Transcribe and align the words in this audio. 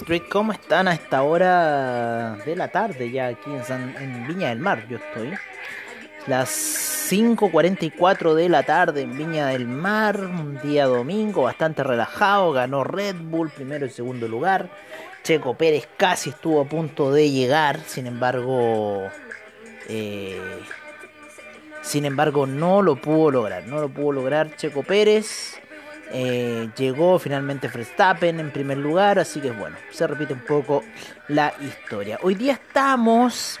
Street, 0.00 0.22
¿cómo 0.30 0.52
están 0.52 0.88
a 0.88 0.94
esta 0.94 1.22
hora 1.22 2.36
de 2.46 2.56
la 2.56 2.68
tarde 2.68 3.10
ya 3.10 3.26
aquí 3.26 3.50
en, 3.50 4.26
Viña 4.26 4.48
del 4.48 4.58
Mar? 4.58 4.86
Yo 4.88 4.96
estoy. 4.96 5.34
Las 6.26 6.48
5.44 7.10 8.34
de 8.34 8.48
la 8.48 8.62
tarde 8.62 9.02
en 9.02 9.16
Viña 9.16 9.48
del 9.48 9.68
Mar, 9.68 10.18
un 10.18 10.58
día 10.62 10.86
domingo 10.86 11.42
bastante 11.42 11.84
relajado, 11.84 12.52
ganó 12.52 12.82
Red 12.82 13.16
Bull 13.16 13.50
primero 13.50 13.84
y 13.84 13.90
segundo 13.90 14.26
lugar. 14.26 14.70
Checo 15.22 15.52
Pérez 15.52 15.86
casi 15.98 16.30
estuvo 16.30 16.62
a 16.62 16.64
punto 16.64 17.12
de 17.12 17.30
llegar, 17.30 17.80
sin 17.80 18.06
embargo, 18.06 19.02
eh, 19.86 20.40
sin 21.82 22.06
embargo 22.06 22.46
no 22.46 22.80
lo 22.80 22.96
pudo 22.96 23.30
lograr, 23.30 23.66
no 23.66 23.80
lo 23.82 23.90
pudo 23.90 24.12
lograr 24.12 24.56
Checo 24.56 24.82
Pérez. 24.82 25.59
Eh, 26.12 26.68
llegó 26.76 27.18
finalmente 27.18 27.68
Verstappen 27.68 28.40
en 28.40 28.50
primer 28.50 28.78
lugar, 28.78 29.18
así 29.18 29.40
que 29.40 29.50
bueno, 29.52 29.76
se 29.90 30.06
repite 30.06 30.32
un 30.32 30.40
poco 30.40 30.82
la 31.28 31.54
historia. 31.60 32.18
Hoy 32.22 32.34
día 32.34 32.54
estamos 32.54 33.60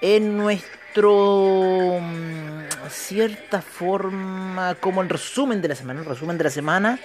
en 0.00 0.36
nuestro 0.36 1.98
mm, 2.00 2.88
cierta 2.88 3.60
forma 3.60 4.74
como 4.76 5.02
el 5.02 5.10
resumen 5.10 5.60
de 5.60 5.68
la 5.68 5.74
semana, 5.74 6.00
el 6.00 6.06
resumen 6.06 6.38
de 6.38 6.44
la 6.44 6.50
semana 6.50 6.98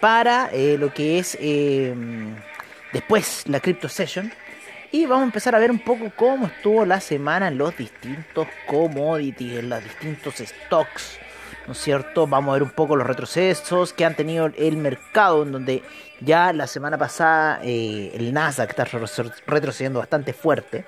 para 0.00 0.50
eh, 0.52 0.76
lo 0.78 0.92
que 0.92 1.18
es 1.18 1.38
eh, 1.40 1.94
después 2.92 3.44
la 3.46 3.60
Crypto 3.60 3.88
Session. 3.88 4.32
Y 4.92 5.06
vamos 5.06 5.22
a 5.22 5.26
empezar 5.26 5.54
a 5.54 5.58
ver 5.58 5.70
un 5.70 5.80
poco 5.80 6.10
cómo 6.16 6.46
estuvo 6.46 6.84
la 6.84 7.00
semana 7.00 7.48
en 7.48 7.58
los 7.58 7.76
distintos 7.76 8.46
commodities, 8.66 9.58
en 9.58 9.68
los 9.68 9.82
distintos 9.82 10.36
stocks. 10.36 11.18
¿No 11.66 11.72
es 11.72 11.78
cierto? 11.78 12.26
Vamos 12.26 12.50
a 12.50 12.54
ver 12.54 12.62
un 12.62 12.70
poco 12.70 12.96
los 12.96 13.06
retrocesos 13.06 13.92
que 13.92 14.04
han 14.04 14.14
tenido 14.14 14.46
el 14.56 14.76
mercado, 14.76 15.42
en 15.42 15.52
donde 15.52 15.82
ya 16.20 16.52
la 16.52 16.66
semana 16.66 16.96
pasada 16.98 17.60
eh, 17.62 18.12
el 18.14 18.32
Nasdaq 18.32 18.70
está 18.70 18.84
retro- 18.84 19.32
retrocediendo 19.46 19.98
bastante 19.98 20.32
fuerte, 20.32 20.84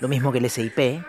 lo 0.00 0.08
mismo 0.08 0.32
que 0.32 0.38
el 0.38 0.50
SIP, 0.50 1.02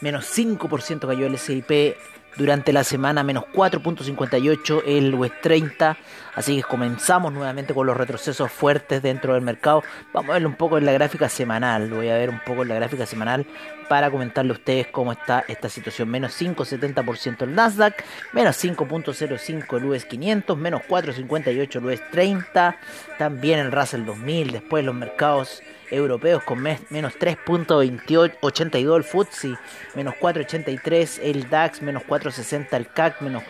menos 0.00 0.26
5% 0.36 1.06
cayó 1.06 1.26
el 1.26 1.38
SIP 1.38 1.94
durante 2.36 2.72
la 2.72 2.84
semana, 2.84 3.22
menos 3.22 3.44
4.58 3.52 4.82
el 4.86 5.14
US 5.14 5.32
30, 5.42 5.96
así 6.34 6.56
que 6.56 6.62
comenzamos 6.62 7.32
nuevamente 7.32 7.74
con 7.74 7.86
los 7.86 7.96
retrocesos 7.96 8.50
fuertes 8.50 9.02
dentro 9.02 9.34
del 9.34 9.42
mercado. 9.42 9.82
Vamos 10.12 10.30
a 10.30 10.32
verlo 10.34 10.48
un 10.48 10.56
poco 10.56 10.78
en 10.78 10.86
la 10.86 10.92
gráfica 10.92 11.28
semanal, 11.28 11.90
voy 11.90 12.08
a 12.08 12.14
ver 12.14 12.30
un 12.30 12.40
poco 12.40 12.62
en 12.62 12.68
la 12.68 12.76
gráfica 12.76 13.06
semanal 13.06 13.46
para 13.88 14.10
comentarle 14.10 14.52
a 14.52 14.54
ustedes 14.54 14.86
cómo 14.86 15.12
está 15.12 15.44
esta 15.48 15.68
situación. 15.68 16.08
Menos 16.08 16.40
5,70% 16.40 17.42
el 17.42 17.54
Nasdaq, 17.54 18.02
menos 18.32 18.62
5.05 18.64 19.76
el 19.76 19.84
US 19.84 20.04
500, 20.06 20.56
menos 20.56 20.82
4.58 20.88 21.76
el 21.76 21.84
US 21.84 22.10
30, 22.10 22.76
también 23.18 23.58
el 23.58 23.72
Russell 23.72 24.04
2000, 24.04 24.52
después 24.52 24.84
los 24.84 24.94
mercados 24.94 25.62
europeos 25.92 26.42
con 26.42 26.60
mes- 26.60 26.80
menos 26.90 27.14
3.82 27.18 28.96
el 28.96 29.04
FTSE, 29.04 29.56
menos 29.94 30.14
4.83 30.20 31.20
el 31.22 31.48
DAX, 31.50 31.82
menos 31.82 32.02
4.60 32.04 32.76
el 32.76 32.88
CAC, 32.88 33.20
menos 33.20 33.42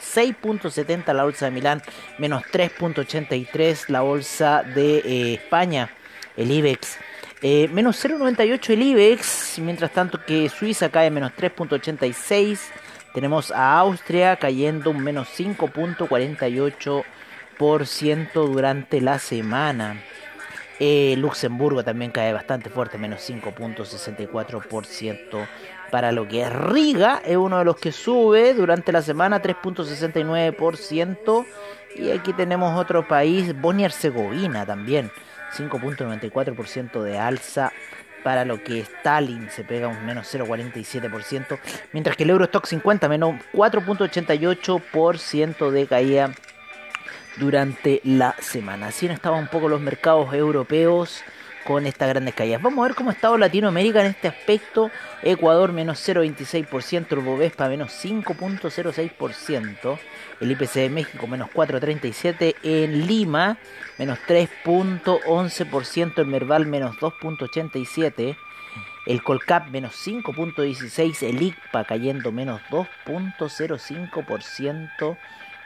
6.70 0.00 1.12
la 1.12 1.24
bolsa 1.24 1.44
de 1.46 1.50
Milán, 1.52 1.82
menos 2.18 2.42
3.83 2.52 3.88
la 3.88 4.00
bolsa 4.00 4.62
de 4.62 4.98
eh, 4.98 5.34
España, 5.34 5.90
el 6.36 6.50
IBEX. 6.50 6.96
Eh, 7.42 7.68
menos 7.72 8.02
0.98 8.04 8.70
el 8.70 8.82
IBEX, 8.82 9.58
mientras 9.60 9.92
tanto 9.92 10.22
que 10.24 10.48
Suiza 10.48 10.88
cae 10.90 11.10
menos 11.10 11.32
3.86. 11.38 12.58
Tenemos 13.14 13.50
a 13.50 13.78
Austria 13.78 14.36
cayendo 14.36 14.90
un 14.90 15.02
menos 15.02 15.28
5.48% 15.36 18.32
durante 18.46 19.00
la 19.00 19.18
semana. 19.18 20.00
Eh, 20.82 21.14
Luxemburgo 21.18 21.84
también 21.84 22.10
cae 22.10 22.32
bastante 22.32 22.70
fuerte, 22.70 22.96
menos 22.96 23.20
5.64% 23.28 25.46
para 25.90 26.10
lo 26.10 26.26
que 26.26 26.40
es 26.42 26.50
Riga, 26.52 27.20
es 27.24 27.36
uno 27.36 27.58
de 27.58 27.66
los 27.66 27.76
que 27.76 27.92
sube 27.92 28.54
durante 28.54 28.90
la 28.90 29.02
semana 29.02 29.42
3.69%. 29.42 31.44
Y 31.96 32.12
aquí 32.12 32.32
tenemos 32.32 32.78
otro 32.78 33.06
país, 33.06 33.54
Bosnia 33.60 33.84
Herzegovina 33.86 34.64
también, 34.64 35.10
5.94% 35.56 37.02
de 37.02 37.18
alza 37.18 37.72
para 38.22 38.46
lo 38.46 38.62
que 38.62 38.80
es 38.80 38.90
Tallinn, 39.02 39.50
se 39.50 39.64
pega 39.64 39.88
un 39.88 40.06
menos 40.06 40.32
0.47%, 40.32 41.58
mientras 41.92 42.16
que 42.16 42.22
el 42.22 42.30
Eurostock 42.30 42.64
50 42.66 43.08
menos 43.08 43.34
4.88% 43.52 45.70
de 45.70 45.86
caída 45.86 46.30
durante 47.36 48.00
la 48.04 48.34
semana. 48.40 48.88
Así 48.88 49.06
han 49.06 49.12
estado 49.12 49.36
un 49.36 49.46
poco 49.48 49.68
los 49.68 49.80
mercados 49.80 50.34
europeos 50.34 51.22
con 51.64 51.86
estas 51.86 52.08
grandes 52.08 52.34
caídas. 52.34 52.60
Vamos 52.62 52.80
a 52.80 52.88
ver 52.88 52.96
cómo 52.96 53.10
ha 53.10 53.12
estado 53.12 53.38
Latinoamérica 53.38 54.00
en 54.00 54.06
este 54.06 54.26
aspecto. 54.28 54.90
Ecuador 55.22 55.72
menos 55.72 55.98
0,26%, 56.08 57.12
el 57.12 57.20
Bovespa 57.20 57.68
menos 57.68 57.92
5,06%, 58.04 59.98
el 60.40 60.50
IPC 60.50 60.74
de 60.74 60.90
México 60.90 61.26
menos 61.26 61.50
4,37%, 61.50 62.54
en 62.62 63.06
Lima 63.06 63.58
menos 63.98 64.18
3,11%, 64.26 66.18
el 66.18 66.26
Merval 66.26 66.66
menos 66.66 66.96
2,87%. 66.96 68.36
El 69.06 69.22
Colcap 69.22 69.70
menos 69.70 69.94
5.16, 70.06 71.26
el 71.26 71.40
ICPA 71.40 71.84
cayendo 71.84 72.32
menos 72.32 72.60
2.05% 72.70 75.16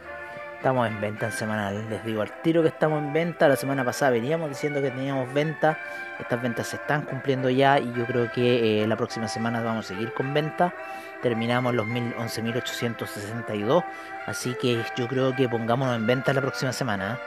Estamos 0.58 0.88
en 0.88 1.00
venta 1.00 1.26
en 1.26 1.32
semanal. 1.32 1.88
Les 1.88 2.04
digo 2.04 2.20
al 2.20 2.32
tiro 2.42 2.62
que 2.62 2.68
estamos 2.68 2.98
en 3.00 3.12
venta. 3.12 3.46
La 3.46 3.54
semana 3.54 3.84
pasada 3.84 4.10
veníamos 4.10 4.48
diciendo 4.48 4.82
que 4.82 4.90
teníamos 4.90 5.32
venta. 5.32 5.78
Estas 6.18 6.42
ventas 6.42 6.66
se 6.66 6.76
están 6.76 7.02
cumpliendo 7.02 7.48
ya 7.48 7.78
y 7.78 7.92
yo 7.92 8.04
creo 8.06 8.30
que 8.32 8.82
eh, 8.82 8.86
la 8.88 8.96
próxima 8.96 9.28
semana 9.28 9.60
vamos 9.62 9.84
a 9.84 9.88
seguir 9.88 10.12
con 10.14 10.34
venta. 10.34 10.74
Terminamos 11.22 11.74
los 11.74 11.86
mil- 11.86 12.12
11.862. 12.16 13.84
Así 14.26 14.54
que 14.60 14.82
yo 14.96 15.06
creo 15.06 15.34
que 15.36 15.48
pongámonos 15.48 15.94
en 15.94 16.06
venta 16.08 16.32
la 16.32 16.40
próxima 16.40 16.72
semana. 16.72 17.20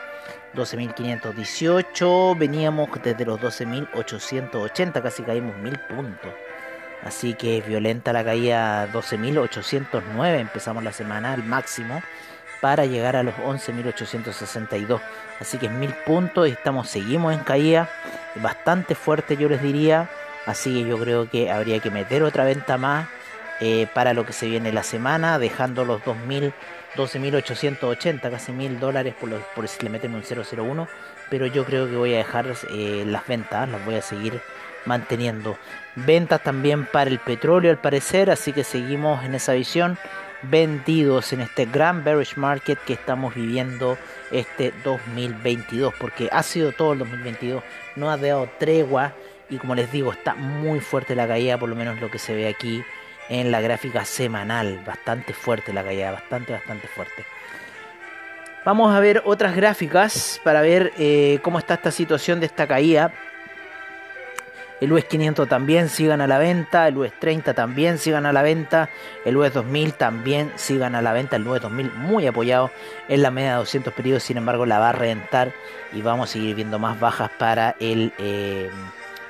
¿eh? 0.53 0.57
12.518. 0.57 2.37
Veníamos 2.37 2.89
desde 3.01 3.25
los 3.25 3.39
12.880. 3.39 5.01
Casi 5.01 5.23
caímos 5.23 5.55
mil 5.55 5.79
puntos. 5.79 6.33
Así 7.05 7.33
que 7.35 7.61
violenta 7.61 8.11
la 8.11 8.25
caída 8.25 8.87
12.809. 8.91 10.39
Empezamos 10.39 10.83
la 10.83 10.91
semana 10.91 11.31
al 11.31 11.43
máximo 11.43 12.01
para 12.61 12.85
llegar 12.85 13.15
a 13.15 13.23
los 13.23 13.35
11.862. 13.43 15.01
Así 15.39 15.57
que 15.57 15.65
es 15.65 15.71
mil 15.71 15.93
puntos 16.05 16.47
y 16.47 16.51
estamos, 16.51 16.87
seguimos 16.89 17.33
en 17.33 17.39
caída 17.39 17.89
bastante 18.35 18.95
fuerte 18.95 19.35
yo 19.37 19.49
les 19.49 19.61
diría. 19.61 20.09
Así 20.45 20.73
que 20.83 20.89
yo 20.89 20.97
creo 20.97 21.29
que 21.29 21.51
habría 21.51 21.79
que 21.79 21.91
meter 21.91 22.23
otra 22.23 22.45
venta 22.45 22.77
más 22.77 23.07
eh, 23.59 23.87
para 23.93 24.13
lo 24.13 24.25
que 24.25 24.33
se 24.33 24.47
viene 24.47 24.71
la 24.71 24.81
semana, 24.83 25.37
dejando 25.37 25.85
los 25.85 26.01
2.000, 26.03 26.51
12.880, 26.95 28.31
casi 28.31 28.51
mil 28.51 28.79
dólares 28.79 29.13
por, 29.19 29.29
los- 29.29 29.43
por 29.55 29.67
si 29.67 29.83
le 29.83 29.89
meten 29.89 30.15
un 30.15 30.23
001. 30.23 30.87
Pero 31.29 31.45
yo 31.45 31.63
creo 31.65 31.87
que 31.89 31.95
voy 31.95 32.13
a 32.13 32.17
dejar 32.17 32.45
eh, 32.71 33.03
las 33.07 33.27
ventas, 33.27 33.69
las 33.69 33.83
voy 33.85 33.95
a 33.95 34.01
seguir 34.01 34.41
manteniendo. 34.85 35.57
Ventas 35.95 36.41
también 36.41 36.85
para 36.85 37.09
el 37.09 37.19
petróleo 37.19 37.69
al 37.71 37.77
parecer, 37.77 38.31
así 38.31 38.51
que 38.51 38.63
seguimos 38.63 39.23
en 39.23 39.35
esa 39.35 39.53
visión. 39.53 39.97
Vendidos 40.43 41.33
en 41.33 41.41
este 41.41 41.65
gran 41.65 42.03
bearish 42.03 42.35
market 42.37 42.79
que 42.79 42.93
estamos 42.93 43.35
viviendo 43.35 43.97
este 44.31 44.73
2022 44.83 45.93
porque 45.99 46.29
ha 46.31 46.43
sido 46.43 46.71
todo 46.71 46.93
el 46.93 46.99
2022 46.99 47.63
no 47.95 48.09
ha 48.09 48.17
dado 48.17 48.49
tregua 48.57 49.13
y 49.49 49.57
como 49.57 49.75
les 49.75 49.91
digo 49.91 50.11
está 50.11 50.33
muy 50.33 50.79
fuerte 50.79 51.15
la 51.15 51.27
caída 51.27 51.57
por 51.57 51.69
lo 51.69 51.75
menos 51.75 51.99
lo 51.99 52.09
que 52.09 52.19
se 52.19 52.33
ve 52.33 52.47
aquí 52.47 52.83
en 53.31 53.49
la 53.49 53.61
gráfica 53.61 54.03
semanal. 54.03 54.83
Bastante 54.85 55.33
fuerte 55.33 55.73
la 55.73 55.83
caída 55.83 56.11
bastante 56.11 56.51
bastante 56.51 56.87
fuerte. 56.87 57.25
Vamos 58.65 58.93
a 58.93 58.99
ver 58.99 59.23
otras 59.25 59.55
gráficas 59.55 60.39
para 60.43 60.61
ver 60.61 60.93
eh, 60.97 61.39
cómo 61.41 61.57
está 61.57 61.75
esta 61.75 61.91
situación 61.91 62.39
de 62.39 62.45
esta 62.45 62.67
caída 62.67 63.13
el 64.81 64.91
US 64.91 65.05
500 65.05 65.47
también 65.47 65.89
sigan 65.89 66.21
a 66.21 66.27
la 66.27 66.39
venta, 66.39 66.87
el 66.87 66.97
US 66.97 67.13
30 67.19 67.53
también 67.53 67.99
sigan 67.99 68.25
a 68.25 68.33
la 68.33 68.41
venta, 68.41 68.89
el 69.23 69.37
US 69.37 69.53
2000 69.53 69.93
también 69.93 70.51
sigan 70.55 70.95
a 70.95 71.01
la 71.01 71.13
venta, 71.13 71.35
el 71.35 71.47
US 71.47 71.61
2000 71.61 71.91
muy 71.93 72.25
apoyado 72.25 72.71
en 73.07 73.21
la 73.21 73.29
media 73.31 73.51
de 73.51 73.57
200 73.57 73.93
periodos, 73.93 74.23
sin 74.23 74.37
embargo 74.37 74.65
la 74.65 74.79
va 74.79 74.89
a 74.89 74.93
reventar 74.93 75.53
y 75.93 76.01
vamos 76.01 76.29
a 76.29 76.33
seguir 76.33 76.55
viendo 76.55 76.79
más 76.79 76.99
bajas 76.99 77.29
para 77.37 77.75
el 77.79 78.11
eh, 78.17 78.69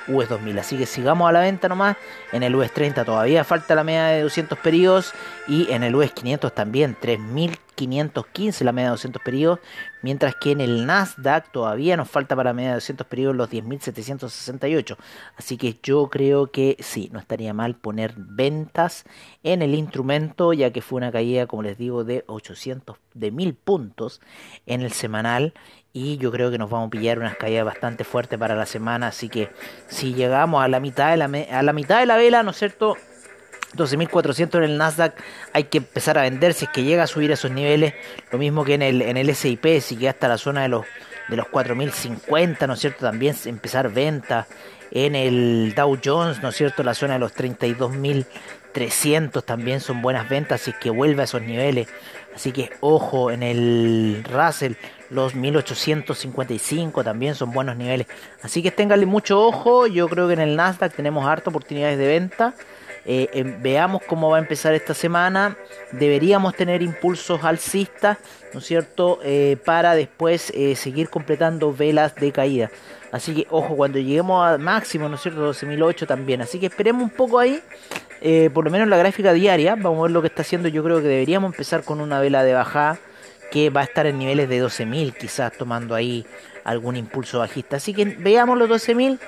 US 0.07 0.30
2000. 0.30 0.59
Así 0.59 0.77
que 0.77 0.86
sigamos 0.86 1.30
a 1.30 1.31
la 1.31 1.42
venta 1.42 1.68
nomás. 1.68 1.98
En 2.31 2.44
el 2.44 2.56
US 2.56 2.71
30 2.71 3.06
todavía 3.06 3.44
falta 3.44 3.75
la 3.75 3.83
media 3.83 4.06
de 4.06 4.21
200 4.21 4.57
periodos 4.59 5.13
y 5.48 5.71
en 5.71 5.83
el 5.83 5.95
US 5.95 6.12
500 6.12 6.53
también 6.53 6.98
3000 7.00 7.57
515 7.88 8.63
la 8.63 8.71
media 8.71 8.89
de 8.89 8.92
200 8.92 9.21
periodos, 9.24 9.59
mientras 10.03 10.36
que 10.36 10.51
en 10.51 10.62
el 10.62 10.86
Nasdaq 10.86 11.51
todavía 11.51 11.98
nos 11.98 12.09
falta 12.09 12.36
para 12.36 12.53
media 12.53 12.69
de 12.69 12.75
200 12.75 13.07
periodos 13.07 13.36
los 13.36 13.50
10.768. 13.50 14.98
Así 15.36 15.57
que 15.57 15.80
yo 15.81 16.07
creo 16.09 16.51
que 16.51 16.77
sí, 16.80 17.09
no 17.12 17.19
estaría 17.19 17.53
mal 17.53 17.75
poner 17.75 18.13
ventas 18.15 19.06
en 19.44 19.62
el 19.62 19.74
instrumento, 19.74 20.53
ya 20.53 20.71
que 20.71 20.81
fue 20.81 20.98
una 20.98 21.12
caída, 21.12 21.48
como 21.48 21.63
les 21.63 21.77
digo, 21.77 22.03
de 22.03 22.24
800, 22.27 22.98
de 23.13 23.31
1000 23.31 23.56
puntos 23.56 24.21
en 24.65 24.81
el 24.81 24.92
semanal. 24.92 25.53
Y 25.93 26.17
yo 26.17 26.31
creo 26.31 26.51
que 26.51 26.57
nos 26.57 26.69
vamos 26.69 26.88
a 26.88 26.91
pillar 26.91 27.19
unas 27.19 27.35
caídas 27.35 27.65
bastante 27.65 28.05
fuertes 28.05 28.39
para 28.39 28.55
la 28.55 28.65
semana. 28.65 29.07
Así 29.07 29.27
que 29.27 29.49
si 29.88 30.13
llegamos 30.13 30.63
a 30.63 30.69
la 30.69 30.79
mitad 30.79 31.11
de 31.11 31.17
la, 31.17 31.25
a 31.25 31.63
la, 31.63 31.73
mitad 31.73 31.99
de 31.99 32.05
la 32.05 32.15
vela, 32.15 32.43
¿no 32.43 32.51
es 32.51 32.57
cierto? 32.57 32.95
12.400 33.75 34.57
en 34.57 34.63
el 34.63 34.77
Nasdaq 34.77 35.15
hay 35.53 35.65
que 35.65 35.79
empezar 35.79 36.17
a 36.17 36.23
vender 36.23 36.53
si 36.53 36.65
es 36.65 36.71
que 36.71 36.83
llega 36.83 37.03
a 37.03 37.07
subir 37.07 37.31
a 37.31 37.33
esos 37.33 37.51
niveles. 37.51 37.93
Lo 38.31 38.38
mismo 38.38 38.63
que 38.63 38.75
en 38.75 38.83
el, 38.83 39.01
en 39.01 39.17
el 39.17 39.35
SIP, 39.35 39.81
si 39.81 39.97
llega 39.97 40.11
hasta 40.11 40.29
la 40.29 40.38
zona 40.38 40.61
de 40.61 40.69
los, 40.69 40.85
de 41.27 41.35
los 41.35 41.47
4.050, 41.47 42.67
¿no 42.67 42.73
es 42.73 42.79
cierto? 42.79 43.05
También 43.05 43.35
empezar 43.45 43.91
venta. 43.91 44.47
En 44.93 45.15
el 45.15 45.73
Dow 45.73 45.97
Jones, 46.03 46.41
¿no 46.41 46.49
es 46.49 46.57
cierto? 46.57 46.83
La 46.83 46.93
zona 46.93 47.13
de 47.13 47.19
los 47.19 47.33
32.300 47.33 49.41
también 49.43 49.79
son 49.79 50.01
buenas 50.01 50.27
ventas 50.27 50.59
si 50.61 50.71
es 50.71 50.77
que 50.77 50.89
vuelve 50.89 51.21
a 51.21 51.25
esos 51.25 51.41
niveles. 51.41 51.88
Así 52.35 52.51
que 52.51 52.69
ojo, 52.79 53.31
en 53.31 53.43
el 53.43 54.23
Russell 54.23 54.73
los 55.09 55.35
1855 55.35 57.03
también 57.03 57.35
son 57.35 57.51
buenos 57.51 57.75
niveles. 57.75 58.07
Así 58.41 58.63
que 58.63 58.71
ténganle 58.71 59.05
mucho 59.05 59.45
ojo. 59.45 59.85
Yo 59.87 60.07
creo 60.07 60.27
que 60.27 60.33
en 60.33 60.39
el 60.39 60.55
Nasdaq 60.55 60.93
tenemos 60.93 61.25
harta 61.25 61.49
oportunidades 61.49 61.97
de 61.97 62.07
venta. 62.07 62.53
Eh, 63.06 63.30
em, 63.33 63.62
veamos 63.62 64.01
cómo 64.07 64.30
va 64.30 64.38
a 64.38 64.39
empezar 64.39 64.74
esta 64.74 64.94
semana. 64.94 65.57
Deberíamos 65.92 66.56
tener 66.56 66.81
impulsos 66.81 67.44
alcistas, 67.44 68.18
¿no 68.53 68.59
es 68.59 68.65
cierto? 68.65 69.19
Eh, 69.24 69.57
para 69.65 69.95
después 69.95 70.51
eh, 70.56 70.75
seguir 70.75 71.09
completando 71.09 71.74
velas 71.74 72.15
de 72.15 72.31
caída. 72.31 72.71
Así 73.12 73.33
que, 73.33 73.48
ojo, 73.50 73.75
cuando 73.75 74.00
lleguemos 74.00 74.45
a 74.45 74.57
máximo, 74.57 75.09
¿no 75.09 75.15
es 75.15 75.21
cierto? 75.21 75.51
12.008 75.51 76.07
también. 76.07 76.42
Así 76.42 76.59
que 76.59 76.68
esperemos 76.68 77.03
un 77.03 77.09
poco 77.09 77.39
ahí. 77.39 77.62
por 78.53 78.63
lo 78.63 78.71
menos 78.71 78.88
la 78.88 78.98
gráfica 78.98 79.33
diaria. 79.33 79.75
Vamos 79.75 80.00
a 80.00 80.01
ver 80.03 80.12
lo 80.12 80.21
que 80.21 80.27
está 80.27 80.44
haciendo. 80.44 80.69
Yo 80.69 80.83
creo 80.83 81.01
que 81.01 81.07
deberíamos 81.07 81.51
empezar 81.51 81.83
con 81.83 82.00
una 82.00 82.19
vela 82.19 82.44
de 82.44 82.53
bajada 82.53 83.00
que 83.51 83.69
va 83.69 83.81
a 83.81 83.83
estar 83.83 84.06
en 84.06 84.18
niveles 84.18 84.48
de 84.48 84.63
12.000, 84.63 85.13
quizás 85.18 85.51
tomando 85.51 85.94
ahí 85.94 86.25
algún 86.63 86.95
impulso 86.95 87.39
bajista. 87.39 87.75
Así 87.77 87.94
que 87.94 88.06
veamos 88.06 88.57
los 88.57 88.69
12.000 88.69 89.19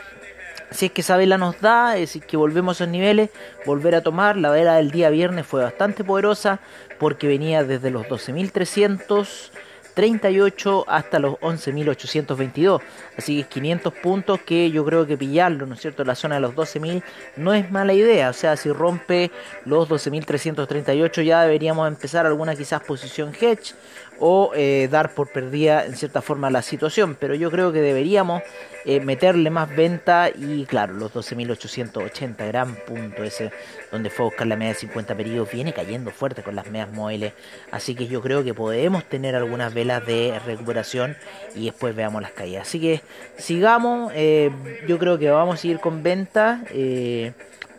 si 0.73 0.87
es 0.87 0.91
que 0.91 1.01
esa 1.01 1.17
vela 1.17 1.37
nos 1.37 1.61
da, 1.61 1.93
es 1.95 2.01
decir, 2.01 2.23
que 2.23 2.35
volvemos 2.37 2.81
a 2.81 2.83
esos 2.83 2.91
niveles, 2.91 3.29
volver 3.65 3.95
a 3.95 4.01
tomar. 4.01 4.37
La 4.37 4.49
vela 4.49 4.75
del 4.75 4.91
día 4.91 5.09
viernes 5.09 5.45
fue 5.45 5.63
bastante 5.63 6.03
poderosa 6.03 6.59
porque 6.99 7.27
venía 7.27 7.63
desde 7.63 7.91
los 7.91 8.05
12.338 8.07 10.83
hasta 10.87 11.19
los 11.19 11.35
11.822. 11.35 12.81
Así 13.17 13.43
que 13.43 13.49
500 13.49 13.93
puntos 13.93 14.39
que 14.41 14.71
yo 14.71 14.83
creo 14.85 15.05
que 15.05 15.17
pillarlo, 15.17 15.65
¿no 15.65 15.75
es 15.75 15.81
cierto? 15.81 16.03
La 16.03 16.15
zona 16.15 16.35
de 16.35 16.41
los 16.41 16.55
12.000 16.55 17.03
no 17.37 17.53
es 17.53 17.71
mala 17.71 17.93
idea. 17.93 18.29
O 18.29 18.33
sea, 18.33 18.57
si 18.57 18.71
rompe 18.71 19.31
los 19.65 19.87
12.338 19.89 21.23
ya 21.23 21.43
deberíamos 21.43 21.87
empezar 21.87 22.25
alguna 22.25 22.55
quizás 22.55 22.81
posición 22.81 23.33
hedge 23.39 23.75
o 24.19 24.51
eh, 24.55 24.87
dar 24.91 25.13
por 25.13 25.31
perdida 25.31 25.85
en 25.85 25.95
cierta 25.95 26.21
forma 26.21 26.49
la 26.49 26.61
situación. 26.61 27.15
Pero 27.19 27.35
yo 27.35 27.51
creo 27.51 27.71
que 27.71 27.81
deberíamos 27.81 28.41
eh, 28.85 28.99
meterle 28.99 29.49
más 29.49 29.73
venta 29.73 30.29
y 30.29 30.65
claro, 30.65 30.93
los 30.93 31.13
12.880, 31.13 32.47
gran 32.47 32.75
punto 32.75 33.23
ese 33.23 33.51
donde 33.91 34.09
fue 34.09 34.25
a 34.25 34.29
buscar 34.29 34.47
la 34.47 34.55
media 34.55 34.73
de 34.73 34.79
50 34.79 35.15
periodos, 35.15 35.51
viene 35.51 35.73
cayendo 35.73 36.11
fuerte 36.11 36.43
con 36.43 36.55
las 36.55 36.67
medias 36.67 36.91
móviles. 36.91 37.33
Así 37.71 37.95
que 37.95 38.07
yo 38.07 38.21
creo 38.21 38.43
que 38.43 38.53
podemos 38.53 39.05
tener 39.05 39.35
algunas 39.35 39.73
velas 39.73 40.05
de 40.05 40.39
recuperación 40.45 41.15
y 41.55 41.65
después 41.65 41.95
veamos 41.95 42.21
las 42.21 42.31
caídas. 42.31 42.67
Así 42.67 42.79
que 42.79 43.01
sigamos, 43.37 44.11
eh, 44.15 44.51
yo 44.87 44.97
creo 44.99 45.17
que 45.17 45.29
vamos 45.29 45.55
a 45.55 45.57
seguir 45.57 45.79
con 45.79 46.03
venta 46.03 46.61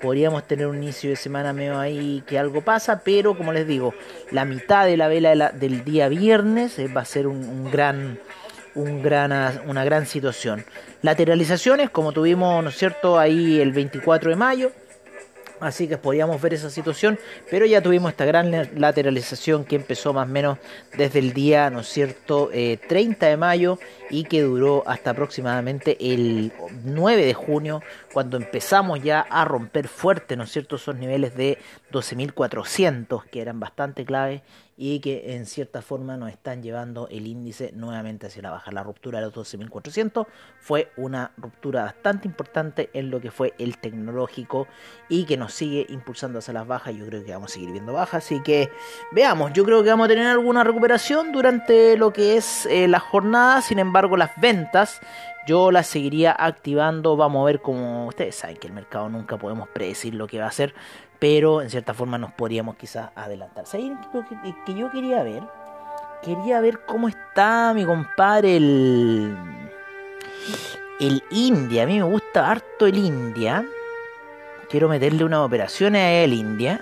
podríamos 0.05 0.47
tener 0.47 0.67
un 0.67 0.83
inicio 0.83 1.09
de 1.09 1.17
semana 1.17 1.55
medio 1.55 1.81
ahí 1.81 2.23
que 2.27 2.39
algo 2.39 2.61
pasa, 2.61 3.01
pero 3.03 3.39
como 3.39 3.55
les 3.55 3.67
digo, 3.67 3.95
la 4.33 4.45
mitad 4.45 4.85
de 4.85 4.99
la 4.99 5.09
vela 5.09 5.49
del 5.49 5.83
día 5.83 6.09
viernes 6.09 6.79
eh, 6.79 6.89
va 6.89 7.01
a 7.01 7.05
ser 7.07 7.27
un, 7.27 7.71
gran, 7.71 8.19
un 8.75 9.03
gran, 9.03 9.63
una 9.67 9.83
gran 9.83 10.05
situación. 10.05 10.67
Lateralizaciones, 11.01 11.89
como 11.89 12.13
tuvimos, 12.13 12.63
¿no 12.63 12.69
es 12.69 12.77
cierto?, 12.77 13.19
ahí 13.19 13.63
el 13.63 13.73
24 13.73 14.29
de 14.29 14.37
mayo, 14.37 14.73
Así 15.61 15.87
que 15.87 15.97
podíamos 15.99 16.41
ver 16.43 16.55
esa 16.55 16.69
situación, 16.69 17.19
pero 17.51 17.65
ya 17.65 17.81
tuvimos 17.81 18.11
esta 18.11 18.25
gran 18.25 18.51
lateralización 18.77 19.65
que 19.65 19.77
empezó 19.77 20.13
más 20.13 20.29
o 20.29 20.31
menos 20.31 20.59
desde 20.97 21.21
el 21.21 21.33
día, 21.33 21.71
¿no 21.71 21.81
es 21.81 21.89
cierto?, 21.89 22.51
30 22.89 23.27
eh, 23.27 23.31
de 23.31 23.37
mayo 23.37 23.79
y 24.11 24.25
que 24.25 24.43
duró 24.43 24.83
hasta 24.87 25.11
aproximadamente 25.11 25.97
el 26.01 26.53
9 26.85 27.25
de 27.25 27.35
junio, 27.35 27.83
cuando 28.13 28.37
empezamos 28.37 29.03
ya 29.03 29.21
a 29.21 29.45
romper 29.45 29.89
fuerte, 29.89 30.37
¿no 30.37 30.45
es 30.45 30.51
cierto?, 30.51 30.77
esos 30.77 30.97
niveles 30.97 31.37
de 31.37 31.59
12.400 31.93 33.25
que 33.31 33.41
eran 33.41 33.61
bastante 33.61 34.05
clave 34.05 34.43
y 34.77 35.01
que 35.01 35.35
en 35.35 35.47
cierta 35.47 35.83
forma 35.83 36.17
nos 36.17 36.31
están 36.31 36.63
llevando 36.63 37.09
el 37.11 37.27
índice 37.27 37.73
nuevamente 37.75 38.27
hacia 38.27 38.43
la 38.43 38.51
baja. 38.51 38.73
La 38.73 38.83
ruptura 38.83 39.21
de 39.21 39.27
los 39.27 39.35
12.400 39.35 40.27
fue 40.61 40.91
una 40.97 41.33
ruptura 41.37 41.85
bastante 41.85 42.27
importante 42.27 42.91
en 42.93 43.11
lo 43.11 43.21
que 43.21 43.31
fue 43.31 43.55
el 43.59 43.79
tecnológico 43.79 44.67
y 45.09 45.25
que 45.25 45.37
nos 45.37 45.53
sigue 45.53 45.87
impulsando 45.89 46.41
hacia 46.41 46.55
las 46.55 46.67
bajas. 46.67 46.95
Yo 46.95 47.07
creo 47.07 47.25
que 47.25 47.33
vamos 47.33 47.53
a 47.53 47.55
seguir 47.55 47.71
viendo 47.71 47.93
bajas, 47.93 48.25
así 48.25 48.43
que 48.43 48.71
veamos, 49.13 49.53
yo 49.53 49.65
creo 49.65 49.83
que 49.83 49.91
vamos 49.91 50.07
a 50.07 50.09
tener 50.09 50.27
alguna 50.27 50.65
recuperación 50.65 51.33
durante 51.33 51.97
lo 51.97 52.13
que 52.13 52.37
es 52.37 52.67
eh, 52.67 52.89
la 52.89 53.01
jornada, 53.01 53.63
sin 53.63 53.79
embargo 53.79 54.17
las 54.17 54.31
ventas 54.41 55.01
yo 55.47 55.71
las 55.71 55.87
seguiría 55.87 56.35
activando, 56.39 57.17
vamos 57.17 57.43
a 57.43 57.47
ver 57.47 57.61
cómo 57.61 58.07
ustedes 58.07 58.35
saben 58.35 58.57
que 58.57 58.67
el 58.67 58.73
mercado 58.73 59.09
nunca 59.09 59.37
podemos 59.37 59.69
predecir 59.69 60.15
lo 60.15 60.27
que 60.27 60.39
va 60.39 60.47
a 60.47 60.49
hacer, 60.49 60.75
pero 61.19 61.63
en 61.63 61.71
cierta 61.71 61.95
forma 61.95 62.19
nos 62.19 62.33
podríamos 62.33 62.77
quizás 62.77 63.11
adelantar. 63.15 63.67
¿Saben 63.67 63.99
que, 64.13 64.55
que 64.67 64.75
yo 64.79 64.91
quería 64.91 65.23
ver? 65.23 65.43
Quería 66.23 66.61
ver 66.61 66.81
cómo 66.87 67.09
está 67.09 67.73
mi 67.75 67.85
compadre 67.85 68.57
el, 68.57 69.37
el 71.01 71.23
India. 71.31 71.83
A 71.83 71.87
mí 71.87 71.99
me 71.99 72.05
gusta 72.05 72.51
harto 72.51 72.87
el 72.87 72.97
India. 72.97 73.65
Quiero 74.71 74.89
meterle 74.89 75.25
una 75.25 75.45
operación 75.45 75.97
a 75.97 76.11
el 76.13 76.33
India. 76.33 76.81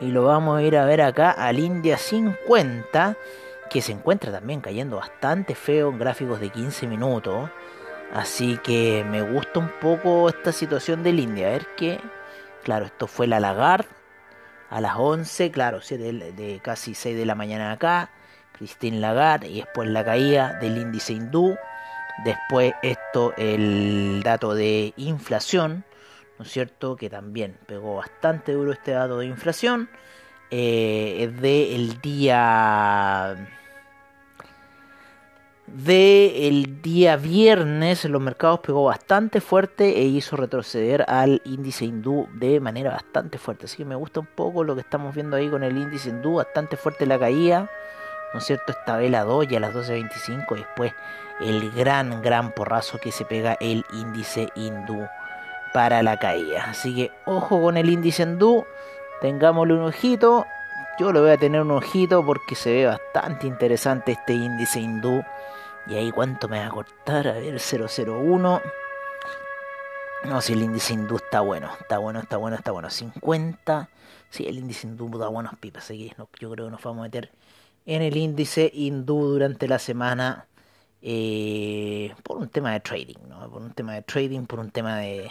Y 0.00 0.08
lo 0.08 0.24
vamos 0.24 0.58
a 0.58 0.62
ir 0.62 0.76
a 0.76 0.84
ver 0.84 1.02
acá 1.02 1.30
al 1.30 1.58
India 1.58 1.98
50. 1.98 3.16
Que 3.70 3.82
se 3.82 3.92
encuentra 3.92 4.32
también 4.32 4.60
cayendo 4.60 4.96
bastante 4.96 5.54
feo 5.54 5.90
en 5.90 5.98
gráficos 5.98 6.40
de 6.40 6.50
15 6.50 6.86
minutos. 6.86 7.50
Así 8.12 8.58
que 8.58 9.04
me 9.08 9.22
gusta 9.22 9.60
un 9.60 9.70
poco 9.80 10.28
esta 10.28 10.52
situación 10.52 11.02
del 11.02 11.20
India. 11.20 11.48
A 11.48 11.50
ver 11.50 11.66
qué 11.76 12.00
Claro, 12.68 12.84
esto 12.84 13.06
fue 13.06 13.26
la 13.26 13.40
Lagarde 13.40 13.88
a 14.70 14.80
las 14.80 14.96
11, 14.96 15.50
claro, 15.50 15.80
de, 15.80 16.60
casi 16.62 16.94
6 16.94 17.16
de 17.16 17.24
la 17.24 17.34
mañana 17.34 17.72
acá. 17.72 18.10
Christine 18.52 18.98
Lagarde 18.98 19.48
y 19.48 19.56
después 19.60 19.88
la 19.88 20.04
caída 20.04 20.58
del 20.60 20.76
índice 20.76 21.14
hindú. 21.14 21.56
Después 22.24 22.74
esto, 22.82 23.32
el 23.38 24.20
dato 24.24 24.54
de 24.54 24.92
inflación, 24.96 25.84
¿no 26.38 26.44
es 26.44 26.50
cierto? 26.50 26.96
Que 26.96 27.08
también 27.08 27.56
pegó 27.66 27.96
bastante 27.96 28.52
duro 28.52 28.72
este 28.72 28.90
dato 28.90 29.18
de 29.18 29.26
inflación. 29.26 29.88
Eh, 30.50 31.16
es 31.20 31.40
del 31.40 32.00
día... 32.00 33.48
del 35.76 36.82
día 36.82 37.16
viernes 37.16 38.04
los 38.04 38.20
mercados 38.20 38.60
pegó 38.60 38.84
bastante 38.84 39.40
fuerte 39.40 39.98
e 39.98 40.04
hizo 40.04 40.36
retroceder 40.36 41.04
al 41.08 41.42
índice 41.44 41.84
hindú 41.84 42.26
de 42.34 42.60
manera 42.60 42.90
bastante 42.90 43.38
fuerte. 43.38 43.66
Así 43.66 43.78
que 43.78 43.84
me 43.84 43.94
gusta 43.94 44.20
un 44.20 44.26
poco 44.26 44.64
lo 44.64 44.74
que 44.74 44.80
estamos 44.80 45.14
viendo 45.14 45.36
ahí 45.36 45.48
con 45.48 45.62
el 45.62 45.76
índice 45.76 46.10
hindú, 46.10 46.34
bastante 46.34 46.76
fuerte 46.76 47.06
la 47.06 47.18
caída, 47.18 47.70
¿no 48.32 48.40
es 48.40 48.46
cierto? 48.46 48.72
Esta 48.72 48.96
vela 48.96 49.24
2 49.24 49.48
ya 49.48 49.58
a 49.58 49.60
las 49.60 49.74
12.25 49.74 50.52
y 50.52 50.54
después 50.56 50.92
el 51.40 51.70
gran, 51.72 52.22
gran 52.22 52.52
porrazo 52.52 52.98
que 52.98 53.12
se 53.12 53.24
pega 53.24 53.56
el 53.60 53.84
índice 53.92 54.48
hindú 54.54 55.06
para 55.72 56.02
la 56.02 56.18
caída. 56.18 56.66
Así 56.70 56.94
que 56.94 57.12
ojo 57.24 57.60
con 57.60 57.76
el 57.76 57.88
índice 57.90 58.22
hindú, 58.22 58.64
tengámosle 59.20 59.74
un 59.74 59.84
ojito. 59.84 60.46
Yo 60.98 61.12
lo 61.12 61.22
voy 61.22 61.30
a 61.30 61.36
tener 61.36 61.62
un 61.62 61.70
ojito 61.70 62.24
porque 62.26 62.54
se 62.56 62.72
ve 62.72 62.86
bastante 62.86 63.46
interesante 63.46 64.12
este 64.12 64.32
índice 64.32 64.80
hindú. 64.80 65.22
Y 65.86 65.94
ahí 65.94 66.10
cuánto 66.10 66.48
me 66.48 66.58
va 66.60 66.66
a 66.66 66.70
cortar, 66.70 67.28
a 67.28 67.32
ver, 67.34 67.58
001. 67.60 68.60
No, 70.24 70.40
si 70.40 70.52
el 70.52 70.62
índice 70.62 70.94
hindú 70.94 71.16
está 71.16 71.40
bueno, 71.40 71.70
está 71.80 71.98
bueno, 71.98 72.20
está 72.20 72.36
bueno, 72.36 72.56
está 72.56 72.72
bueno. 72.72 72.90
50. 72.90 73.88
Sí, 74.30 74.46
el 74.46 74.58
índice 74.58 74.86
hindú 74.86 75.16
da 75.16 75.28
buenos 75.28 75.54
pipas. 75.58 75.84
Así 75.84 76.08
que 76.08 76.16
yo 76.40 76.50
creo 76.50 76.66
que 76.66 76.70
nos 76.72 76.82
vamos 76.82 77.00
a 77.00 77.02
meter 77.04 77.30
en 77.86 78.02
el 78.02 78.16
índice 78.16 78.70
hindú 78.74 79.28
durante 79.28 79.66
la 79.68 79.78
semana 79.78 80.46
eh, 81.00 82.14
por 82.22 82.36
un 82.36 82.48
tema 82.48 82.72
de 82.72 82.80
trading, 82.80 83.28
¿no? 83.28 83.48
Por 83.50 83.62
un 83.62 83.72
tema 83.72 83.94
de 83.94 84.02
trading, 84.02 84.46
por 84.46 84.58
un 84.58 84.70
tema 84.70 84.98
de, 84.98 85.30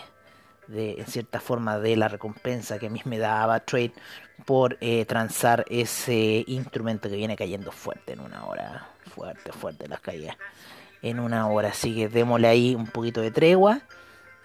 de 0.68 0.94
en 0.94 1.06
cierta 1.08 1.40
forma, 1.40 1.78
de 1.80 1.96
la 1.96 2.08
recompensa 2.08 2.80
que 2.80 2.88
a 2.88 2.90
mí 2.90 3.02
me 3.06 3.18
daba 3.20 3.60
trade 3.60 3.94
por 4.46 4.78
eh, 4.82 5.06
transar 5.06 5.66
ese 5.70 6.44
instrumento 6.48 7.10
que 7.10 7.16
viene 7.18 7.36
cayendo 7.36 7.72
fuerte 7.72 8.14
en 8.14 8.22
una 8.22 8.46
hora. 8.46 8.88
Fuerte, 9.18 9.52
fuerte 9.52 9.88
las 9.88 10.00
caídas 10.00 10.38
en 11.02 11.20
una 11.20 11.48
hora. 11.48 11.70
Así 11.70 11.96
que 11.96 12.08
démosle 12.08 12.48
ahí 12.48 12.76
un 12.76 12.86
poquito 12.86 13.20
de 13.20 13.32
tregua. 13.32 13.82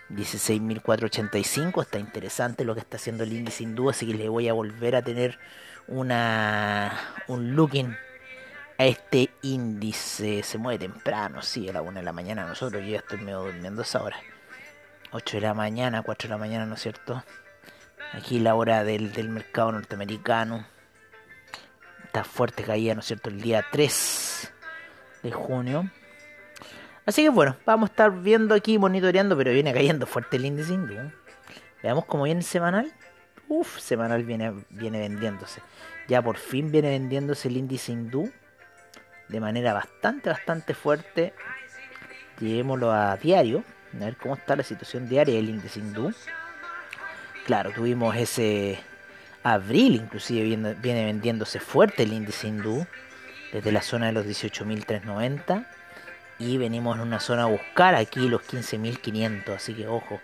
16.485, 0.08 1.82
está 1.82 1.98
interesante 1.98 2.64
lo 2.64 2.74
que 2.74 2.80
está 2.80 2.96
haciendo 2.96 3.24
el 3.24 3.32
índice 3.32 3.64
hindú, 3.64 3.90
así 3.90 4.06
que 4.06 4.14
le 4.14 4.28
voy 4.28 4.48
a 4.48 4.54
volver 4.54 4.96
a 4.96 5.02
tener 5.02 5.38
una 5.88 6.98
un 7.28 7.54
looking 7.54 7.94
a 8.78 8.86
este 8.86 9.30
índice. 9.42 10.42
Se 10.42 10.56
mueve 10.56 10.78
temprano, 10.86 11.42
sí, 11.42 11.68
a 11.68 11.74
la 11.74 11.82
1 11.82 12.00
de 12.00 12.04
la 12.04 12.12
mañana. 12.14 12.46
Nosotros 12.46 12.82
yo 12.82 12.92
ya 12.92 12.98
estoy 12.98 13.18
medio 13.18 13.42
durmiendo 13.42 13.82
esa 13.82 14.02
hora. 14.02 14.16
8 15.12 15.36
de 15.36 15.40
la 15.42 15.54
mañana, 15.54 16.02
4 16.02 16.28
de 16.28 16.34
la 16.34 16.38
mañana, 16.38 16.64
¿no 16.64 16.76
es 16.76 16.80
cierto? 16.80 17.22
Aquí 18.14 18.38
la 18.38 18.54
hora 18.54 18.84
del, 18.84 19.12
del 19.12 19.28
mercado 19.28 19.72
norteamericano. 19.72 20.66
Está 22.04 22.24
fuerte 22.24 22.62
caída, 22.62 22.94
¿no 22.94 23.00
es 23.00 23.06
cierto? 23.06 23.28
El 23.28 23.40
día 23.42 23.64
3 23.70 24.31
de 25.22 25.32
junio. 25.32 25.90
Así 27.04 27.22
que 27.22 27.30
bueno, 27.30 27.56
vamos 27.66 27.90
a 27.90 27.92
estar 27.92 28.22
viendo 28.22 28.54
aquí, 28.54 28.78
monitoreando, 28.78 29.36
pero 29.36 29.52
viene 29.52 29.72
cayendo 29.72 30.06
fuerte 30.06 30.36
el 30.36 30.44
índice 30.44 30.74
hindú. 30.74 30.96
Veamos 31.82 32.04
cómo 32.04 32.24
viene 32.24 32.42
semanal. 32.42 32.92
Uf, 33.48 33.78
semanal 33.80 34.24
viene, 34.24 34.52
viene 34.70 35.00
vendiéndose. 35.00 35.60
Ya 36.08 36.22
por 36.22 36.36
fin 36.36 36.70
viene 36.70 36.90
vendiéndose 36.90 37.48
el 37.48 37.56
índice 37.56 37.92
hindú 37.92 38.30
de 39.28 39.40
manera 39.40 39.72
bastante, 39.72 40.30
bastante 40.30 40.74
fuerte. 40.74 41.34
Llevémoslo 42.38 42.92
a 42.92 43.16
diario. 43.16 43.64
A 43.94 44.04
ver 44.04 44.16
cómo 44.16 44.34
está 44.34 44.56
la 44.56 44.62
situación 44.62 45.08
diaria 45.08 45.34
del 45.34 45.48
índice 45.48 45.80
hindú. 45.80 46.12
Claro, 47.44 47.72
tuvimos 47.72 48.14
ese 48.16 48.78
abril, 49.42 49.96
inclusive 49.96 50.44
viene, 50.44 50.74
viene 50.74 51.04
vendiéndose 51.04 51.58
fuerte 51.58 52.04
el 52.04 52.12
índice 52.12 52.46
hindú. 52.46 52.86
Desde 53.52 53.70
la 53.72 53.82
zona 53.82 54.06
de 54.06 54.12
los 54.12 54.26
18.390. 54.26 55.66
Y 56.38 56.56
venimos 56.58 56.96
en 56.96 57.02
una 57.02 57.20
zona 57.20 57.44
a 57.44 57.46
buscar 57.46 57.94
aquí 57.94 58.28
los 58.28 58.42
15.500. 58.42 59.54
Así 59.54 59.74
que 59.74 59.86
ojo, 59.86 60.20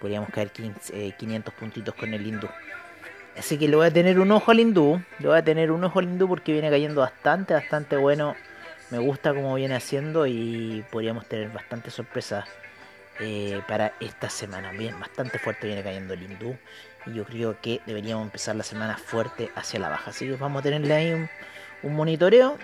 podríamos 0.00 0.30
caer 0.30 0.50
15, 0.50 1.08
eh, 1.08 1.14
500 1.18 1.54
puntitos 1.54 1.94
con 1.94 2.14
el 2.14 2.26
hindú. 2.26 2.48
Así 3.36 3.56
que 3.56 3.68
le 3.68 3.76
voy 3.76 3.86
a 3.86 3.92
tener 3.92 4.18
un 4.18 4.30
ojo 4.32 4.50
al 4.50 4.60
hindú. 4.60 5.00
Le 5.18 5.28
voy 5.28 5.38
a 5.38 5.44
tener 5.44 5.70
un 5.70 5.84
ojo 5.84 5.98
al 5.98 6.06
hindú 6.06 6.28
porque 6.28 6.52
viene 6.52 6.70
cayendo 6.70 7.00
bastante, 7.00 7.54
bastante 7.54 7.96
bueno. 7.96 8.34
Me 8.90 8.98
gusta 8.98 9.34
como 9.34 9.54
viene 9.54 9.74
haciendo 9.74 10.26
y 10.26 10.84
podríamos 10.90 11.26
tener 11.26 11.50
bastante 11.50 11.90
sorpresas 11.90 12.48
eh, 13.20 13.60
para 13.68 13.92
esta 14.00 14.30
semana. 14.30 14.72
Bien, 14.72 14.98
bastante 14.98 15.38
fuerte 15.38 15.66
viene 15.66 15.82
cayendo 15.82 16.14
el 16.14 16.22
hindú. 16.22 16.56
Y 17.06 17.14
yo 17.14 17.24
creo 17.24 17.60
que 17.60 17.80
deberíamos 17.86 18.24
empezar 18.24 18.56
la 18.56 18.64
semana 18.64 18.96
fuerte 18.96 19.50
hacia 19.54 19.78
la 19.78 19.88
baja. 19.88 20.10
Así 20.10 20.26
que 20.26 20.36
vamos 20.36 20.60
a 20.60 20.62
tenerle 20.62 20.94
ahí 20.94 21.12
un, 21.12 21.28
un 21.82 21.94
monitoreo. 21.94 22.58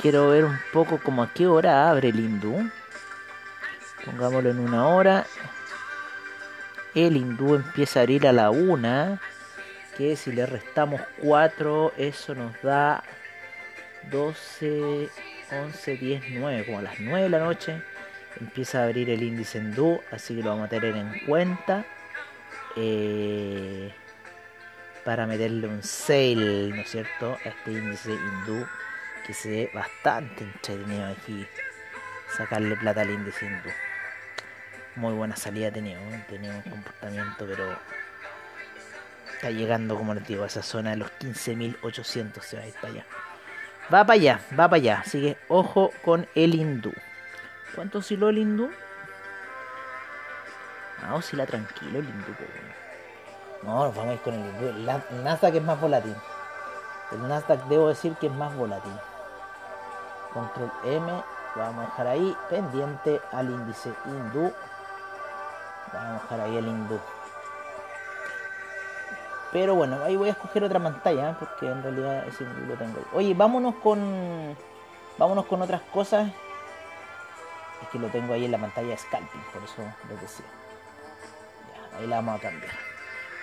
Quiero 0.00 0.28
ver 0.28 0.44
un 0.44 0.58
poco 0.72 0.98
como 0.98 1.22
a 1.22 1.32
qué 1.32 1.46
hora 1.46 1.90
abre 1.90 2.10
el 2.10 2.20
hindú. 2.20 2.70
Pongámoslo 4.04 4.50
en 4.50 4.60
una 4.60 4.86
hora. 4.88 5.26
El 6.94 7.16
hindú 7.16 7.56
empieza 7.56 8.00
a 8.00 8.02
abrir 8.02 8.26
a 8.28 8.32
la 8.32 8.50
una. 8.50 9.20
Que 9.96 10.14
si 10.14 10.30
le 10.30 10.46
restamos 10.46 11.00
4, 11.20 11.94
eso 11.96 12.34
nos 12.36 12.62
da 12.62 13.02
12, 14.10 15.08
11, 15.50 15.96
10, 15.96 16.22
9. 16.30 16.66
Como 16.66 16.78
a 16.78 16.82
las 16.82 17.00
9 17.00 17.22
de 17.22 17.28
la 17.28 17.40
noche 17.40 17.82
empieza 18.40 18.80
a 18.80 18.84
abrir 18.84 19.10
el 19.10 19.24
índice 19.24 19.58
hindú. 19.58 20.00
Así 20.12 20.36
que 20.36 20.42
lo 20.42 20.50
vamos 20.50 20.66
a 20.66 20.68
tener 20.68 20.96
en 20.96 21.26
cuenta. 21.26 21.84
Eh, 22.76 23.92
para 25.08 25.26
meterle 25.26 25.66
un 25.66 25.82
sale, 25.82 26.68
¿no 26.68 26.82
es 26.82 26.90
cierto? 26.90 27.38
A 27.42 27.48
este 27.48 27.72
índice 27.72 28.12
hindú 28.12 28.66
que 29.26 29.32
se 29.32 29.48
ve 29.48 29.70
bastante 29.72 30.44
entretenido 30.44 31.06
aquí. 31.06 31.46
Sacarle 32.36 32.76
plata 32.76 33.00
al 33.00 33.08
índice 33.08 33.46
hindú 33.46 33.70
muy 34.98 35.14
buena 35.14 35.34
salida 35.34 35.68
¿eh? 35.68 36.24
tenía 36.28 36.50
un 36.50 36.60
comportamiento, 36.60 37.46
pero 37.46 37.74
está 39.32 39.50
llegando, 39.50 39.96
como 39.96 40.12
les 40.12 40.26
digo, 40.26 40.44
a 40.44 40.46
esa 40.46 40.62
zona 40.62 40.90
de 40.90 40.96
los 40.96 41.08
15.800, 41.20 42.42
se 42.42 42.56
va 42.58 42.64
a 42.64 42.66
ir 42.66 42.74
para 42.74 42.88
allá. 42.88 43.06
Va 43.86 44.04
para 44.04 44.12
allá, 44.12 44.40
va 44.52 44.68
para 44.68 44.76
allá, 44.76 45.02
así 45.06 45.22
que 45.22 45.38
ojo 45.48 45.90
con 46.04 46.28
el 46.34 46.54
hindú. 46.54 46.92
¿Cuánto 47.74 48.00
osciló 48.00 48.28
el 48.28 48.36
hindú? 48.36 48.70
Ah, 51.02 51.14
oscila 51.14 51.46
tranquilo 51.46 52.00
el 52.00 52.04
hindú. 52.04 52.34
No, 53.62 53.84
nos 53.84 53.94
vamos 53.94 54.10
a 54.10 54.14
ir 54.14 54.20
con 54.20 54.34
el. 54.34 54.88
El 55.10 55.24
Nasdaq 55.24 55.54
es 55.54 55.62
más 55.62 55.80
volátil. 55.80 56.14
El 57.12 57.28
Nasdaq 57.28 57.64
debo 57.64 57.88
decir 57.88 58.14
que 58.16 58.26
es 58.26 58.32
más 58.32 58.54
volátil. 58.54 58.92
Control 60.32 60.70
M, 60.84 61.22
vamos 61.56 61.84
a 61.84 61.88
dejar 61.88 62.06
ahí 62.06 62.36
pendiente 62.48 63.20
al 63.32 63.50
índice 63.50 63.92
hindú. 64.04 64.52
Vamos 65.92 66.08
a 66.08 66.22
dejar 66.22 66.40
ahí 66.40 66.56
el 66.56 66.68
hindú. 66.68 67.00
Pero 69.52 69.74
bueno, 69.74 70.04
ahí 70.04 70.14
voy 70.16 70.28
a 70.28 70.32
escoger 70.32 70.62
otra 70.64 70.78
pantalla, 70.78 71.30
¿eh? 71.30 71.36
porque 71.38 71.66
en 71.66 71.82
realidad 71.82 72.26
ese 72.28 72.44
lo 72.44 72.74
tengo 72.74 72.98
ahí. 72.98 73.06
Oye, 73.14 73.34
vámonos 73.34 73.74
con. 73.76 74.56
Vámonos 75.16 75.46
con 75.46 75.62
otras 75.62 75.80
cosas. 75.92 76.30
Es 77.82 77.88
que 77.88 77.98
lo 77.98 78.08
tengo 78.08 78.34
ahí 78.34 78.44
en 78.44 78.52
la 78.52 78.58
pantalla 78.58 78.88
de 78.88 78.98
scalping, 78.98 79.42
por 79.52 79.62
eso 79.62 79.82
les 80.08 80.20
decía. 80.20 80.46
Ya, 81.72 81.98
ahí 81.98 82.06
la 82.06 82.16
vamos 82.16 82.38
a 82.38 82.42
cambiar. 82.42 82.87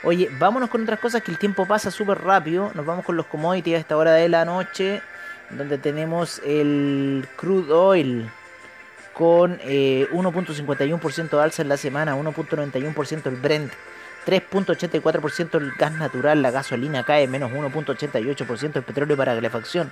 Oye, 0.06 0.30
vámonos 0.38 0.70
con 0.70 0.84
otras 0.84 1.00
cosas 1.00 1.24
que 1.24 1.32
el 1.32 1.40
tiempo 1.40 1.66
pasa 1.66 1.90
súper 1.90 2.22
rápido. 2.22 2.72
Nos 2.76 2.86
vamos 2.86 3.04
con 3.04 3.18
los 3.18 3.26
commodities 3.26 3.76
a 3.76 3.80
esta 3.80 3.98
hora 3.98 4.14
de 4.14 4.30
la 4.30 4.46
noche. 4.46 5.02
Donde 5.50 5.80
tenemos 5.80 6.42
el 6.46 7.28
crude 7.36 7.74
oil 7.74 8.30
con 9.16 9.60
eh, 9.64 10.08
1.51% 10.12 11.30
de 11.30 11.42
alza 11.42 11.62
en 11.62 11.70
la 11.70 11.78
semana, 11.78 12.16
1.91% 12.16 13.26
el 13.28 13.36
Brent, 13.38 13.72
3.84% 14.26 15.56
el 15.56 15.72
gas 15.72 15.94
natural, 15.94 16.42
la 16.42 16.52
gasolina 16.52 17.04
cae 17.04 17.28
menos 17.28 17.52
1.88%, 17.52 18.76
el 18.76 18.84
petróleo 18.84 19.16
para 19.16 19.34
calefacción, 19.34 19.92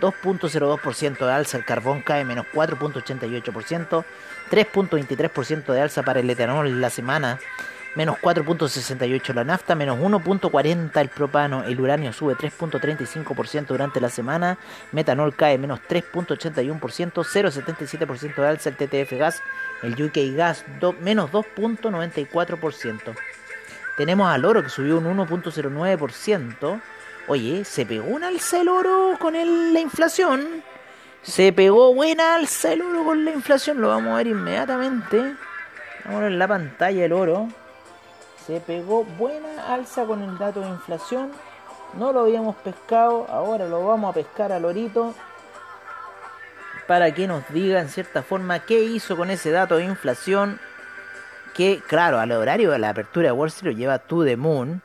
2.02% 0.00 1.24
de 1.24 1.32
alza, 1.32 1.56
el 1.56 1.64
carbón 1.64 2.02
cae 2.02 2.24
menos 2.24 2.46
4.88%, 2.52 4.04
3.23% 4.50 5.72
de 5.72 5.80
alza 5.80 6.02
para 6.02 6.20
el 6.20 6.28
etanol 6.28 6.66
en 6.66 6.80
la 6.80 6.90
semana, 6.90 7.38
menos 7.94 8.16
4.68 8.20 9.34
la 9.34 9.44
nafta, 9.44 9.74
menos 9.74 9.98
1.40 9.98 11.00
el 11.00 11.08
propano, 11.08 11.64
el 11.64 11.80
uranio 11.80 12.12
sube 12.12 12.34
3.35% 12.34 13.66
durante 13.66 14.00
la 14.00 14.08
semana, 14.08 14.58
metanol 14.92 15.34
cae 15.34 15.58
menos 15.58 15.80
3.81%, 15.88 17.12
0.77% 17.12 18.34
de 18.34 18.48
alza 18.48 18.70
el 18.70 18.76
TTF 18.76 19.12
gas, 19.18 19.42
el 19.82 20.02
UK 20.02 20.36
gas 20.36 20.64
do, 20.80 20.92
menos 20.92 21.30
2.94%. 21.30 23.14
Tenemos 23.96 24.28
al 24.28 24.44
oro 24.44 24.62
que 24.62 24.70
subió 24.70 24.98
un 24.98 25.04
1.09%. 25.04 26.80
Oye, 27.28 27.64
se 27.64 27.86
pegó 27.86 28.06
un 28.06 28.24
alza 28.24 28.60
el 28.60 28.68
oro 28.68 29.16
con 29.20 29.36
el, 29.36 29.72
la 29.72 29.80
inflación. 29.80 30.64
Se 31.22 31.52
pegó 31.52 31.94
buena 31.94 32.34
alza 32.34 32.72
el 32.72 32.82
oro 32.82 33.04
con 33.04 33.24
la 33.24 33.30
inflación. 33.30 33.80
Lo 33.80 33.88
vamos 33.88 34.12
a 34.12 34.16
ver 34.16 34.26
inmediatamente. 34.26 35.36
Vamos 36.04 36.18
a 36.18 36.22
ver 36.24 36.32
en 36.32 36.38
la 36.38 36.48
pantalla 36.48 37.04
el 37.04 37.12
oro. 37.12 37.48
Se 38.46 38.60
pegó 38.60 39.04
buena 39.04 39.72
alza 39.72 40.04
con 40.04 40.22
el 40.22 40.36
dato 40.38 40.60
de 40.60 40.68
inflación. 40.68 41.32
No 41.98 42.12
lo 42.12 42.20
habíamos 42.20 42.56
pescado, 42.56 43.26
ahora 43.28 43.68
lo 43.68 43.86
vamos 43.86 44.10
a 44.10 44.14
pescar 44.14 44.52
al 44.52 44.62
lorito 44.62 45.14
para 46.86 47.14
que 47.14 47.26
nos 47.26 47.48
diga 47.48 47.80
en 47.80 47.88
cierta 47.88 48.22
forma 48.22 48.60
qué 48.60 48.82
hizo 48.82 49.16
con 49.16 49.30
ese 49.30 49.50
dato 49.50 49.76
de 49.76 49.84
inflación 49.84 50.60
que, 51.54 51.80
claro, 51.86 52.18
al 52.18 52.32
horario 52.32 52.70
de 52.72 52.78
la 52.78 52.90
apertura 52.90 53.28
de 53.28 53.32
Wall 53.32 53.48
Street 53.48 53.72
lo 53.72 53.78
lleva 53.78 53.98
To 54.00 54.24
The 54.24 54.36
Moon 54.36 54.82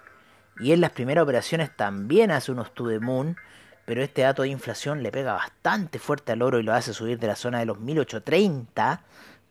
y 0.59 0.71
en 0.71 0.81
las 0.81 0.91
primeras 0.91 1.23
operaciones 1.23 1.75
también 1.75 2.31
hace 2.31 2.51
unos 2.51 2.73
To 2.73 2.87
The 2.87 2.99
Moon, 2.99 3.37
pero 3.85 4.01
este 4.03 4.21
dato 4.21 4.43
de 4.43 4.49
inflación 4.49 5.01
le 5.01 5.11
pega 5.11 5.33
bastante 5.33 5.99
fuerte 5.99 6.31
al 6.31 6.41
oro 6.41 6.59
y 6.59 6.63
lo 6.63 6.73
hace 6.73 6.93
subir 6.93 7.17
de 7.17 7.27
la 7.27 7.35
zona 7.35 7.59
de 7.59 7.65
los 7.65 7.79
1830 7.79 9.01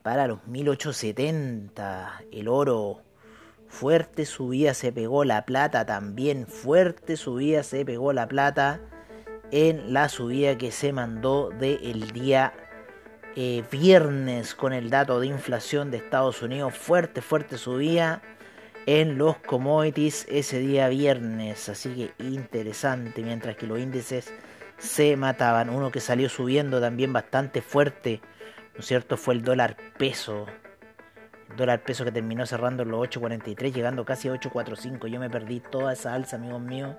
para 0.02 0.26
los 0.26 0.46
1870. 0.46 2.22
El 2.30 2.48
oro 2.48 3.02
fuerte 3.68 4.25
subida 4.26 4.75
se 4.75 4.92
pegó 4.92 5.25
la 5.25 5.44
plata 5.44 5.87
también, 5.87 6.46
fuerte 6.46 7.16
subida 7.16 7.62
se 7.62 7.84
pegó 7.84 8.12
la 8.12 8.26
plata 8.28 8.80
en 9.50 9.92
la 9.92 10.08
subida 10.08 10.58
que 10.58 10.72
se 10.72 10.92
mandó 10.92 11.50
del 11.50 12.10
día 12.12 12.52
eh, 13.37 13.62
viernes 13.70 14.54
con 14.54 14.72
el 14.72 14.90
dato 14.90 15.20
de 15.20 15.28
inflación 15.28 15.90
de 15.90 15.98
Estados 15.98 16.42
Unidos, 16.42 16.75
fuerte, 16.75 17.22
fuerte 17.22 17.56
subida 17.56 18.22
en 18.87 19.18
los 19.18 19.37
commodities 19.37 20.26
ese 20.30 20.58
día 20.58 20.88
viernes, 20.88 21.68
así 21.68 21.94
que 22.18 22.25
interesante, 22.25 23.22
mientras 23.22 23.56
que 23.56 23.66
los 23.66 23.78
índices 23.78 24.32
se 24.78 25.16
mataban, 25.16 25.70
uno 25.70 25.90
que 25.90 26.00
salió 26.00 26.28
subiendo 26.28 26.80
también 26.80 27.12
bastante 27.12 27.60
fuerte, 27.62 28.20
¿no 28.75 28.80
es 28.80 28.87
cierto? 28.87 29.16
Fue 29.16 29.34
el 29.34 29.42
dólar 29.42 29.76
peso, 29.98 30.46
dólar 31.56 31.82
peso 31.82 32.04
que 32.04 32.12
terminó 32.12 32.46
cerrando 32.46 32.82
en 32.82 32.90
los 32.90 33.08
8.43, 33.08 33.72
llegando 33.72 34.04
casi 34.04 34.28
a 34.28 34.32
8.45. 34.32 35.08
Yo 35.08 35.20
me 35.20 35.30
perdí 35.30 35.60
toda 35.60 35.92
esa 35.92 36.14
alza, 36.14 36.36
amigos 36.36 36.60
míos. 36.60 36.94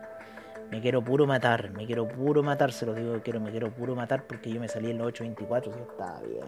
Me 0.72 0.82
quiero 0.82 1.04
puro 1.04 1.26
matar, 1.26 1.72
me 1.72 1.86
quiero 1.86 2.08
puro 2.08 2.44
matar, 2.44 2.72
se 2.72 2.86
lo 2.86 2.94
digo, 2.94 3.20
quiero, 3.24 3.40
me 3.40 3.50
quiero 3.50 3.72
puro 3.72 3.96
matar 3.96 4.28
porque 4.28 4.52
yo 4.52 4.60
me 4.60 4.68
salí 4.68 4.92
en 4.92 5.00
los 5.00 5.12
8.24, 5.12 5.64
sí, 5.64 5.72
está 5.90 6.20
bien. 6.22 6.46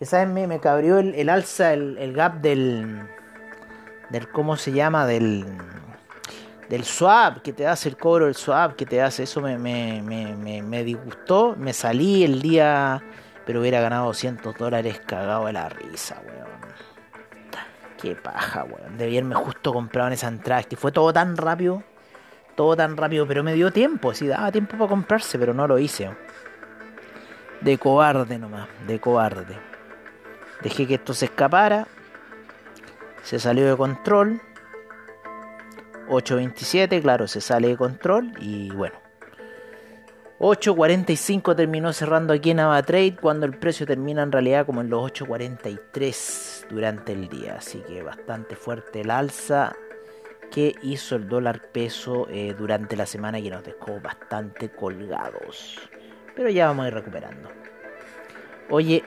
Esa 0.00 0.18
vez 0.18 0.28
me, 0.28 0.46
me 0.46 0.60
cabrió 0.60 0.98
el, 0.98 1.28
alza, 1.28 1.72
el, 1.72 2.12
gap 2.12 2.40
del, 2.40 3.08
del, 4.10 4.28
¿cómo 4.28 4.56
se 4.56 4.72
llama? 4.72 5.06
Del, 5.06 5.46
del 6.68 6.84
swap 6.84 7.40
que 7.40 7.54
te 7.54 7.66
hace 7.66 7.88
el 7.88 7.96
cobro, 7.96 8.28
el 8.28 8.34
swap 8.34 8.76
que 8.76 8.84
te 8.84 9.00
hace, 9.00 9.22
eso 9.22 9.40
me, 9.40 9.56
me, 9.56 10.02
me, 10.02 10.60
me 10.60 10.84
disgustó, 10.84 11.54
me 11.56 11.72
salí 11.72 12.24
el 12.24 12.42
día, 12.42 13.02
pero 13.46 13.60
hubiera 13.60 13.80
ganado 13.80 14.06
200 14.06 14.54
dólares 14.56 15.00
cagado 15.06 15.46
de 15.46 15.54
la 15.54 15.70
risa, 15.70 16.20
weón. 16.26 16.52
Qué 18.02 18.16
paja, 18.16 18.64
weón. 18.64 18.98
De 18.98 19.04
haberme 19.04 19.36
justo 19.36 19.72
comprado 19.72 20.08
en 20.08 20.14
esa 20.14 20.26
entrada. 20.26 20.64
Y 20.68 20.74
fue 20.74 20.90
todo 20.90 21.12
tan 21.12 21.36
rápido. 21.36 21.84
Todo 22.56 22.74
tan 22.74 22.96
rápido. 22.96 23.28
Pero 23.28 23.44
me 23.44 23.54
dio 23.54 23.72
tiempo. 23.72 24.12
Sí, 24.12 24.26
daba 24.26 24.50
tiempo 24.50 24.76
para 24.76 24.88
comprarse, 24.88 25.38
pero 25.38 25.54
no 25.54 25.68
lo 25.68 25.78
hice. 25.78 26.10
De 27.60 27.78
cobarde 27.78 28.40
nomás. 28.40 28.68
De 28.88 28.98
cobarde. 28.98 29.56
Dejé 30.62 30.88
que 30.88 30.94
esto 30.94 31.14
se 31.14 31.26
escapara. 31.26 31.86
Se 33.22 33.38
salió 33.38 33.70
de 33.70 33.76
control. 33.76 34.42
8.27, 36.08 37.00
claro, 37.00 37.28
se 37.28 37.40
sale 37.40 37.68
de 37.68 37.76
control. 37.76 38.32
Y 38.40 38.70
bueno. 38.70 38.96
8.45 40.40 41.54
terminó 41.54 41.92
cerrando 41.92 42.34
aquí 42.34 42.50
en 42.50 42.58
AvaTrade 42.58 43.14
cuando 43.14 43.46
el 43.46 43.56
precio 43.56 43.86
termina 43.86 44.24
en 44.24 44.32
realidad 44.32 44.66
como 44.66 44.80
en 44.80 44.90
los 44.90 45.12
8.43 45.12 46.51
durante 46.68 47.12
el 47.12 47.28
día. 47.28 47.56
Así 47.58 47.80
que 47.80 48.02
bastante 48.02 48.56
fuerte 48.56 49.00
el 49.00 49.10
alza 49.10 49.74
que 50.50 50.74
hizo 50.82 51.16
el 51.16 51.28
dólar 51.28 51.72
peso 51.72 52.28
eh, 52.30 52.54
durante 52.56 52.96
la 52.96 53.06
semana 53.06 53.38
y 53.38 53.48
nos 53.48 53.64
dejó 53.64 54.00
bastante 54.00 54.70
colgados. 54.70 55.78
Pero 56.36 56.50
ya 56.50 56.66
vamos 56.66 56.84
a 56.84 56.88
ir 56.88 56.94
recuperando. 56.94 57.48
Oye, 58.68 59.02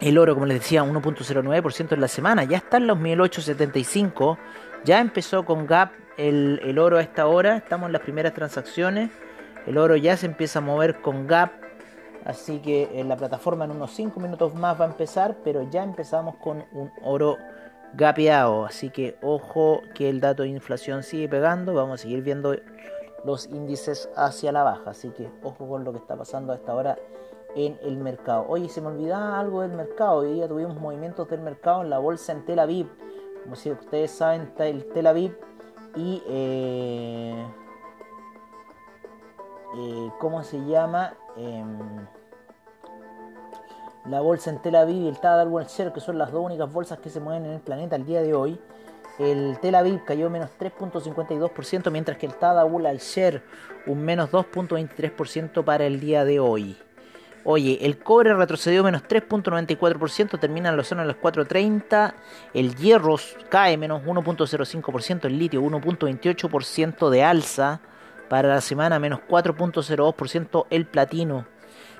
el 0.00 0.18
oro, 0.18 0.34
como 0.34 0.46
les 0.46 0.60
decía, 0.60 0.84
1.09% 0.84 1.92
en 1.92 2.00
la 2.00 2.08
semana. 2.08 2.44
Ya 2.44 2.58
está 2.58 2.76
en 2.76 2.86
los 2.86 2.98
1875. 2.98 4.38
Ya 4.84 5.00
empezó 5.00 5.44
con 5.44 5.66
gap 5.66 5.92
el, 6.16 6.60
el 6.64 6.78
oro 6.78 6.98
a 6.98 7.02
esta 7.02 7.26
hora. 7.26 7.56
Estamos 7.56 7.86
en 7.86 7.92
las 7.92 8.02
primeras 8.02 8.34
transacciones. 8.34 9.10
El 9.66 9.78
oro 9.78 9.96
ya 9.96 10.16
se 10.16 10.26
empieza 10.26 10.58
a 10.58 10.62
mover 10.62 11.00
con 11.00 11.26
gap. 11.26 11.61
Así 12.24 12.60
que 12.60 13.00
en 13.00 13.08
la 13.08 13.16
plataforma 13.16 13.64
en 13.64 13.72
unos 13.72 13.90
5 13.92 14.20
minutos 14.20 14.54
más 14.54 14.80
va 14.80 14.84
a 14.84 14.88
empezar. 14.88 15.36
Pero 15.44 15.62
ya 15.70 15.82
empezamos 15.82 16.36
con 16.36 16.64
un 16.72 16.90
oro 17.02 17.36
gapeado. 17.94 18.64
Así 18.64 18.90
que 18.90 19.16
ojo 19.22 19.80
que 19.94 20.08
el 20.08 20.20
dato 20.20 20.42
de 20.42 20.50
inflación 20.50 21.02
sigue 21.02 21.28
pegando. 21.28 21.74
Vamos 21.74 22.00
a 22.00 22.02
seguir 22.02 22.22
viendo 22.22 22.54
los 23.24 23.46
índices 23.46 24.08
hacia 24.16 24.52
la 24.52 24.62
baja. 24.62 24.90
Así 24.90 25.10
que 25.10 25.30
ojo 25.42 25.68
con 25.68 25.84
lo 25.84 25.92
que 25.92 25.98
está 25.98 26.16
pasando 26.16 26.52
a 26.52 26.56
esta 26.56 26.74
hora 26.74 26.98
en 27.54 27.78
el 27.82 27.96
mercado. 27.96 28.46
Oye, 28.48 28.68
se 28.68 28.80
me 28.80 28.88
olvidaba 28.88 29.38
algo 29.38 29.62
del 29.62 29.72
mercado. 29.72 30.18
Hoy 30.18 30.34
día 30.34 30.48
tuvimos 30.48 30.78
movimientos 30.80 31.28
del 31.28 31.40
mercado 31.40 31.82
en 31.82 31.90
la 31.90 31.98
bolsa 31.98 32.32
en 32.32 32.44
Tel 32.44 32.58
Aviv. 32.58 32.88
Como 33.42 33.56
si 33.56 33.70
ustedes 33.72 34.10
saben, 34.10 34.52
el 34.58 34.86
Tel 34.86 35.06
Aviv 35.06 35.36
y... 35.96 36.22
Eh, 36.26 37.46
eh, 39.74 40.10
¿cómo 40.18 40.44
se 40.44 40.62
llama? 40.66 41.14
Em, 41.36 42.06
la 44.06 44.20
bolsa 44.20 44.50
en 44.50 44.60
Tel 44.60 44.74
Aviv 44.74 45.04
y 45.04 45.08
el 45.08 45.18
Tadal 45.18 45.48
World 45.48 45.68
Share, 45.68 45.92
que 45.92 46.00
son 46.00 46.18
las 46.18 46.32
dos 46.32 46.44
únicas 46.44 46.70
bolsas 46.72 46.98
que 46.98 47.08
se 47.08 47.20
mueven 47.20 47.46
en 47.46 47.52
el 47.52 47.60
planeta 47.60 47.96
al 47.96 48.04
día 48.04 48.22
de 48.22 48.34
hoy. 48.34 48.60
El 49.18 49.58
Tel 49.60 49.74
Aviv 49.74 50.04
cayó 50.04 50.28
menos 50.30 50.50
3.52%, 50.58 51.90
mientras 51.90 52.18
que 52.18 52.26
el 52.26 52.34
Tadawul 52.34 52.86
al 52.86 52.98
Share 52.98 53.42
un 53.86 54.02
menos 54.02 54.30
2.23% 54.30 55.64
para 55.64 55.86
el 55.86 56.00
día 56.00 56.24
de 56.24 56.40
hoy. 56.40 56.76
Oye, 57.44 57.78
el 57.82 57.98
cobre 57.98 58.34
retrocedió 58.34 58.84
menos 58.84 59.02
3.94%, 59.02 60.38
termina 60.38 60.68
en 60.68 60.76
la 60.76 60.84
zona 60.84 61.02
de 61.02 61.08
los 61.08 61.16
4.30. 61.16 62.14
El 62.54 62.74
hierro 62.76 63.16
cae 63.48 63.76
menos 63.76 64.02
1.05%, 64.02 65.24
el 65.24 65.38
litio 65.38 65.62
1.28% 65.62 67.10
de 67.10 67.24
alza 67.24 67.80
para 68.32 68.48
la 68.48 68.62
semana 68.62 68.98
menos 68.98 69.20
4.02% 69.28 70.64
el 70.70 70.86
platino, 70.86 71.44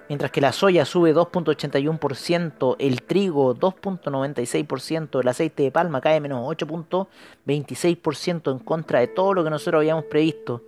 mientras 0.09 0.31
que 0.31 0.41
la 0.41 0.53
soya 0.53 0.87
sube 0.87 1.15
2.81%, 1.15 2.77
el 2.79 3.03
trigo 3.03 3.55
2.96%, 3.55 5.21
el 5.21 5.29
aceite 5.29 5.65
de 5.65 5.71
palma 5.71 6.01
cae 6.01 6.23
menos 6.23 6.49
8.26% 6.49 8.51
en 8.51 8.61
contra 8.61 9.01
de 9.01 9.09
todo 9.09 9.35
lo 9.35 9.45
que 9.45 9.51
nosotros 9.51 9.81
habíamos 9.81 10.07
previsto. 10.07 10.63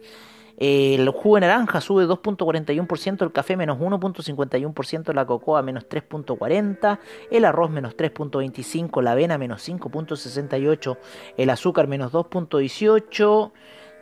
El 0.58 1.08
jugo 1.08 1.36
de 1.36 1.40
naranja 1.40 1.80
sube 1.80 2.04
2.41%, 2.04 3.22
el 3.22 3.32
café 3.32 3.56
menos 3.56 3.78
1.51%, 3.78 5.14
la 5.14 5.24
cocoa 5.24 5.62
menos 5.62 5.88
3.40%, 5.88 6.98
el 7.30 7.44
arroz 7.46 7.70
menos 7.70 7.96
3.25%, 7.96 9.00
la 9.00 9.12
avena 9.12 9.38
menos 9.38 9.66
5.68%, 9.66 10.98
el 11.38 11.48
azúcar 11.48 11.88
menos 11.88 12.12
2.18%, 12.12 13.52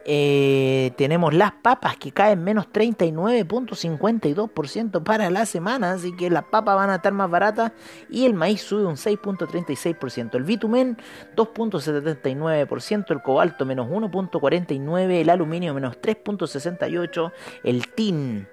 eh, 0.04 0.92
tenemos 0.96 1.32
las 1.34 1.52
papas 1.52 1.96
que 1.96 2.10
caen 2.12 2.42
menos 2.42 2.66
39.52% 2.72 5.02
para 5.02 5.30
la 5.30 5.46
semana, 5.46 5.92
así 5.92 6.14
que 6.16 6.28
las 6.30 6.42
papas 6.44 6.76
van 6.76 6.90
a 6.90 6.96
estar 6.96 7.12
más 7.12 7.30
baratas 7.30 7.72
y 8.10 8.26
el 8.26 8.34
maíz 8.34 8.60
sube 8.62 8.84
un 8.84 8.96
6.36%, 8.96 10.34
el 10.34 10.42
bitumen 10.44 10.98
2.79%, 11.36 13.10
el 13.10 13.22
cobalto 13.22 13.64
menos 13.64 13.88
1.49%, 13.88 15.20
el 15.20 15.30
aluminio 15.30 15.72
menos 15.74 16.00
3.68%, 16.00 17.32
el 17.62 17.86
tin 17.88 18.48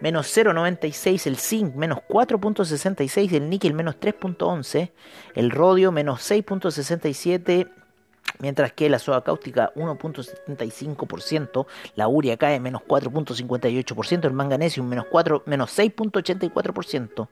menos 0.00 0.34
0,96, 0.36 1.26
el 1.26 1.36
zinc 1.36 1.74
menos 1.74 1.98
4.66, 2.08 3.34
el 3.34 3.50
níquel 3.50 3.74
menos 3.74 3.96
3.11, 4.00 4.92
el 5.34 5.50
rodio 5.50 5.92
menos 5.92 6.30
6.67, 6.30 7.83
Mientras 8.40 8.72
que 8.72 8.90
la 8.90 8.98
soda 8.98 9.22
cáustica 9.22 9.72
1.75%, 9.76 11.66
la 11.94 12.08
uria 12.08 12.36
cae 12.36 12.58
menos 12.58 12.82
4.58%, 12.82 14.24
el 14.24 14.32
manganesio 14.32 14.82
menos, 14.82 15.06
4, 15.10 15.44
menos 15.46 15.78
6.84%, 15.78 17.28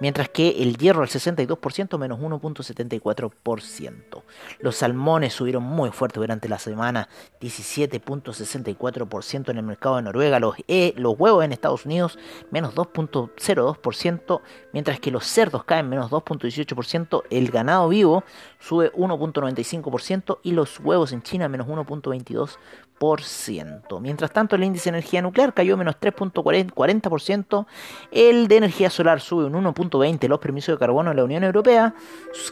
mientras 0.00 0.30
que 0.30 0.62
el 0.62 0.78
hierro 0.78 1.02
al 1.02 1.08
62% 1.08 1.98
menos 1.98 2.18
1.74%. 2.20 4.22
Los 4.60 4.76
salmones 4.76 5.34
subieron 5.34 5.62
muy 5.62 5.90
fuerte 5.90 6.20
durante 6.20 6.48
la 6.48 6.58
semana, 6.58 7.10
17.64% 7.40 9.50
en 9.50 9.58
el 9.58 9.62
mercado 9.62 9.96
de 9.96 10.02
Noruega, 10.02 10.40
los, 10.40 10.54
e, 10.68 10.94
los 10.96 11.18
huevos 11.18 11.44
en 11.44 11.52
Estados 11.52 11.84
Unidos 11.84 12.18
menos 12.50 12.74
2.02%, 12.74 14.40
mientras 14.72 15.00
que 15.00 15.10
los 15.10 15.26
cerdos 15.26 15.64
caen 15.64 15.90
menos 15.90 16.10
2.18%, 16.10 17.24
el 17.30 17.50
ganado 17.50 17.88
vivo 17.88 18.24
sube 18.60 18.92
1.95%, 18.92 20.38
y 20.42 20.52
los 20.52 20.78
huevos 20.78 21.12
en 21.12 21.22
China 21.22 21.48
menos 21.48 21.66
1.22%. 21.66 24.00
Mientras 24.00 24.30
tanto, 24.30 24.56
el 24.56 24.64
índice 24.64 24.90
de 24.90 24.98
energía 24.98 25.22
nuclear 25.22 25.54
cayó 25.54 25.78
menos 25.78 25.96
3.40%. 25.98 27.66
El 28.10 28.46
de 28.46 28.58
energía 28.58 28.90
solar 28.90 29.22
sube 29.22 29.46
un 29.46 29.54
1.20%. 29.54 30.28
Los 30.28 30.38
permisos 30.38 30.74
de 30.74 30.78
carbono 30.78 31.10
en 31.10 31.16
la 31.16 31.24
Unión 31.24 31.42
Europea 31.42 31.94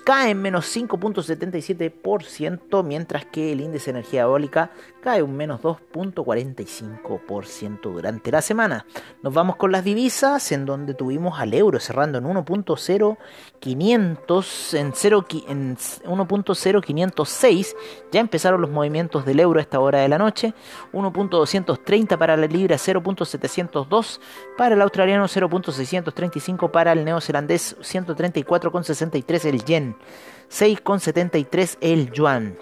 caen 0.04 0.40
menos 0.40 0.74
5.77%. 0.74 2.82
Mientras 2.82 3.26
que 3.26 3.52
el 3.52 3.60
índice 3.60 3.92
de 3.92 3.98
energía 3.98 4.22
eólica 4.22 4.70
cae 5.02 5.22
un 5.22 5.36
menos 5.36 5.60
2.45% 5.60 7.80
durante 7.82 8.32
la 8.32 8.40
semana. 8.40 8.86
Nos 9.22 9.34
vamos 9.34 9.56
con 9.56 9.70
las 9.70 9.84
divisas, 9.84 10.50
en 10.52 10.64
donde 10.64 10.94
tuvimos 10.94 11.38
al 11.38 11.52
euro 11.52 11.78
cerrando 11.78 12.16
en 12.18 12.24
1.0500 12.24 14.78
en, 14.78 14.92
0, 14.94 15.26
en 15.48 15.76
1.0506. 16.04 17.74
Ya 18.12 18.20
empezaron 18.20 18.60
los 18.60 18.70
movimientos 18.70 19.24
del 19.24 19.40
euro 19.40 19.58
a 19.58 19.62
esta 19.62 19.80
hora 19.80 20.00
de 20.00 20.08
la 20.08 20.18
noche. 20.18 20.52
1.230 20.92 22.18
para 22.18 22.36
la 22.36 22.46
libra, 22.46 22.76
0.702 22.76 24.20
para 24.56 24.74
el 24.74 24.82
australiano, 24.82 25.24
0.635 25.24 26.70
para 26.70 26.92
el 26.92 27.04
neozelandés, 27.04 27.76
134.63 27.80 29.44
el 29.46 29.64
yen, 29.64 29.96
6.73 30.50 31.78
el 31.80 32.12
yuan, 32.12 32.56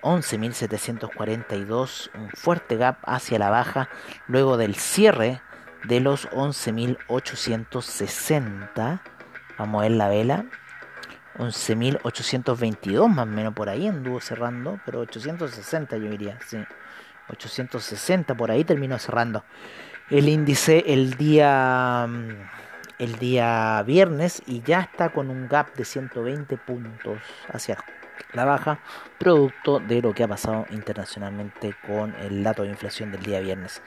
11.742, 0.01 2.09
un 2.15 2.31
fuerte 2.31 2.77
gap 2.77 2.97
hacia 3.03 3.37
la 3.37 3.51
baja 3.51 3.89
luego 4.27 4.57
del 4.57 4.73
cierre 4.75 5.39
de 5.83 5.99
los 5.99 6.27
11.860. 6.31 9.01
Vamos 9.59 9.79
a 9.79 9.83
ver 9.83 9.91
la 9.91 10.07
vela. 10.07 10.45
11.822 11.37 13.07
más 13.07 13.27
o 13.27 13.29
menos 13.29 13.53
por 13.53 13.69
ahí 13.69 13.87
anduvo 13.87 14.19
cerrando, 14.19 14.79
pero 14.83 15.01
860 15.01 15.95
yo 15.97 16.09
diría, 16.09 16.39
sí. 16.47 16.57
860 17.29 18.35
por 18.35 18.51
ahí 18.51 18.63
terminó 18.63 18.97
cerrando. 18.99 19.43
El 20.09 20.27
índice 20.27 20.83
el 20.87 21.15
día 21.15 22.07
mm, 22.07 22.59
el 22.99 23.17
día 23.17 23.81
viernes 23.87 24.43
y 24.45 24.61
ya 24.61 24.81
está 24.81 25.09
con 25.09 25.29
un 25.29 25.47
gap 25.47 25.73
de 25.75 25.85
120 25.85 26.57
puntos 26.57 27.17
hacia 27.51 27.77
la 28.33 28.45
baja, 28.45 28.79
producto 29.17 29.79
de 29.79 30.01
lo 30.01 30.13
que 30.13 30.23
ha 30.23 30.27
pasado 30.27 30.65
internacionalmente 30.71 31.73
con 31.87 32.13
el 32.21 32.43
dato 32.43 32.63
de 32.63 32.69
inflación 32.69 33.11
del 33.11 33.23
día 33.23 33.39
viernes. 33.39 33.81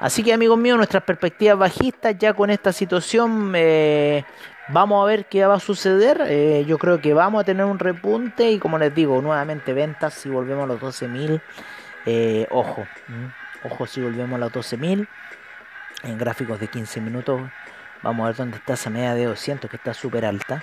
Así 0.00 0.22
que 0.22 0.32
amigos 0.32 0.58
míos, 0.58 0.76
nuestras 0.76 1.04
perspectivas 1.04 1.56
bajistas 1.56 2.16
ya 2.18 2.34
con 2.34 2.50
esta 2.50 2.72
situación, 2.72 3.52
eh, 3.54 4.24
vamos 4.68 5.02
a 5.02 5.06
ver 5.06 5.26
qué 5.26 5.46
va 5.46 5.54
a 5.54 5.60
suceder. 5.60 6.22
Eh, 6.26 6.64
yo 6.66 6.76
creo 6.78 7.00
que 7.00 7.14
vamos 7.14 7.40
a 7.40 7.44
tener 7.44 7.64
un 7.64 7.78
repunte 7.78 8.50
y 8.50 8.58
como 8.58 8.78
les 8.78 8.94
digo, 8.94 9.22
nuevamente 9.22 9.72
ventas 9.72 10.14
si 10.14 10.28
volvemos 10.28 10.64
a 10.64 10.66
los 10.66 10.80
12.000. 10.80 11.40
Eh, 12.06 12.46
ojo, 12.50 12.86
ojo 13.64 13.86
si 13.86 14.00
volvemos 14.00 14.36
a 14.36 14.38
los 14.38 14.52
12.000 14.52 15.06
en 16.04 16.18
gráficos 16.18 16.60
de 16.60 16.68
15 16.68 17.00
minutos 17.00 17.40
Vamos 18.02 18.24
a 18.24 18.26
ver 18.28 18.36
dónde 18.36 18.58
está 18.58 18.74
esa 18.74 18.90
media 18.90 19.14
de 19.14 19.24
200 19.24 19.70
que 19.70 19.76
está 19.76 19.94
súper 19.94 20.24
alta, 20.24 20.62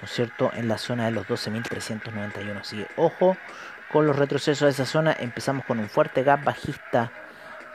¿no 0.00 0.06
es 0.06 0.10
cierto? 0.10 0.50
En 0.54 0.68
la 0.68 0.78
zona 0.78 1.04
de 1.04 1.12
los 1.12 1.26
12.391. 1.26 2.60
Así 2.60 2.78
que 2.78 2.88
ojo 2.96 3.36
con 3.90 4.06
los 4.06 4.16
retrocesos 4.16 4.66
de 4.66 4.70
esa 4.70 4.86
zona. 4.86 5.16
Empezamos 5.18 5.64
con 5.64 5.78
un 5.78 5.88
fuerte 5.88 6.22
gap 6.22 6.42
bajista 6.42 7.12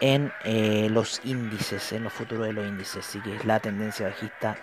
en 0.01 0.33
eh, 0.43 0.89
los 0.91 1.21
índices, 1.23 1.91
en 1.93 2.03
los 2.03 2.13
futuros 2.13 2.47
de 2.47 2.53
los 2.53 2.67
índices. 2.67 3.07
Así 3.07 3.21
que 3.21 3.39
la 3.45 3.59
tendencia 3.59 4.07
bajista 4.07 4.57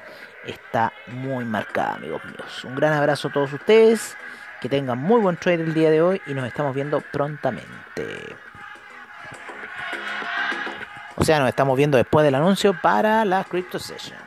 está 0.44 0.92
muy 1.06 1.44
marcada, 1.44 1.94
amigos 1.94 2.24
míos. 2.24 2.64
Un 2.64 2.74
gran 2.74 2.92
abrazo 2.92 3.28
a 3.28 3.32
todos 3.32 3.52
ustedes. 3.52 4.16
Que 4.64 4.70
tengan 4.70 4.96
muy 4.96 5.20
buen 5.20 5.36
trade 5.36 5.62
el 5.62 5.74
día 5.74 5.90
de 5.90 6.00
hoy 6.00 6.22
y 6.26 6.32
nos 6.32 6.46
estamos 6.46 6.74
viendo 6.74 7.02
prontamente. 7.02 8.34
O 11.16 11.22
sea, 11.22 11.38
nos 11.38 11.50
estamos 11.50 11.76
viendo 11.76 11.98
después 11.98 12.24
del 12.24 12.34
anuncio 12.34 12.74
para 12.80 13.26
la 13.26 13.44
Crypto 13.44 13.78
Session. 13.78 14.23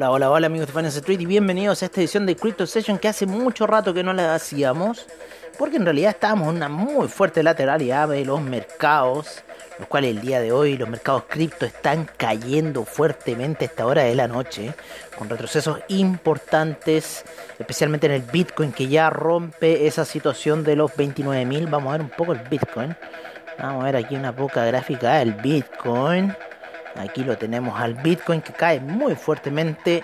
Hola, 0.00 0.12
hola, 0.12 0.30
hola 0.30 0.46
amigos 0.46 0.68
de 0.68 0.72
Finance 0.72 1.00
Street 1.00 1.20
y 1.20 1.26
bienvenidos 1.26 1.82
a 1.82 1.84
esta 1.84 2.00
edición 2.00 2.24
de 2.24 2.34
Crypto 2.34 2.66
Session 2.66 2.96
que 2.96 3.06
hace 3.06 3.26
mucho 3.26 3.66
rato 3.66 3.92
que 3.92 4.02
no 4.02 4.14
la 4.14 4.34
hacíamos 4.34 5.04
porque 5.58 5.76
en 5.76 5.84
realidad 5.84 6.12
estábamos 6.12 6.48
en 6.48 6.56
una 6.56 6.70
muy 6.70 7.06
fuerte 7.06 7.42
lateralidad 7.42 8.08
de 8.08 8.24
los 8.24 8.40
mercados, 8.40 9.44
los 9.78 9.86
cuales 9.88 10.12
el 10.12 10.22
día 10.22 10.40
de 10.40 10.52
hoy 10.52 10.78
los 10.78 10.88
mercados 10.88 11.24
cripto 11.28 11.66
están 11.66 12.08
cayendo 12.16 12.86
fuertemente 12.86 13.66
a 13.66 13.68
esta 13.68 13.84
hora 13.84 14.04
de 14.04 14.14
la 14.14 14.26
noche, 14.26 14.72
con 15.18 15.28
retrocesos 15.28 15.80
importantes, 15.88 17.26
especialmente 17.58 18.06
en 18.06 18.12
el 18.12 18.22
Bitcoin 18.22 18.72
que 18.72 18.88
ya 18.88 19.10
rompe 19.10 19.86
esa 19.86 20.06
situación 20.06 20.64
de 20.64 20.76
los 20.76 20.92
29.000. 20.92 21.68
Vamos 21.68 21.90
a 21.90 21.98
ver 21.98 22.00
un 22.00 22.08
poco 22.08 22.32
el 22.32 22.40
Bitcoin. 22.48 22.96
Vamos 23.58 23.82
a 23.82 23.84
ver 23.84 23.96
aquí 23.96 24.16
una 24.16 24.34
poca 24.34 24.64
gráfica 24.64 25.16
del 25.16 25.34
Bitcoin. 25.34 26.34
Aquí 26.96 27.24
lo 27.24 27.36
tenemos 27.38 27.80
al 27.80 27.94
Bitcoin 27.94 28.42
que 28.42 28.52
cae 28.52 28.80
muy 28.80 29.14
fuertemente 29.14 30.02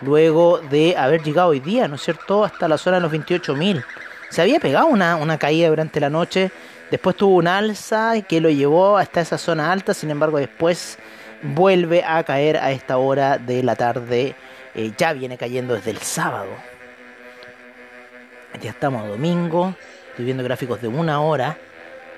luego 0.00 0.58
de 0.58 0.96
haber 0.96 1.22
llegado 1.22 1.48
hoy 1.48 1.60
día, 1.60 1.88
¿no 1.88 1.96
es 1.96 2.02
cierto?, 2.02 2.44
hasta 2.44 2.68
la 2.68 2.78
zona 2.78 2.96
de 2.98 3.02
los 3.02 3.12
28.000. 3.12 3.84
Se 4.30 4.42
había 4.42 4.60
pegado 4.60 4.86
una, 4.86 5.16
una 5.16 5.38
caída 5.38 5.68
durante 5.68 6.00
la 6.00 6.10
noche, 6.10 6.50
después 6.90 7.16
tuvo 7.16 7.36
un 7.36 7.48
alza 7.48 8.20
que 8.22 8.40
lo 8.40 8.50
llevó 8.50 8.98
hasta 8.98 9.20
esa 9.20 9.38
zona 9.38 9.72
alta, 9.72 9.94
sin 9.94 10.10
embargo 10.10 10.38
después 10.38 10.98
vuelve 11.42 12.04
a 12.04 12.22
caer 12.24 12.58
a 12.58 12.70
esta 12.70 12.98
hora 12.98 13.38
de 13.38 13.62
la 13.62 13.74
tarde, 13.74 14.34
eh, 14.74 14.92
ya 14.96 15.12
viene 15.12 15.36
cayendo 15.36 15.74
desde 15.74 15.90
el 15.90 15.98
sábado. 15.98 16.50
Ya 18.60 18.70
estamos 18.70 19.06
domingo, 19.06 19.74
estoy 20.10 20.24
viendo 20.24 20.42
gráficos 20.42 20.80
de 20.82 20.88
una 20.88 21.20
hora, 21.20 21.56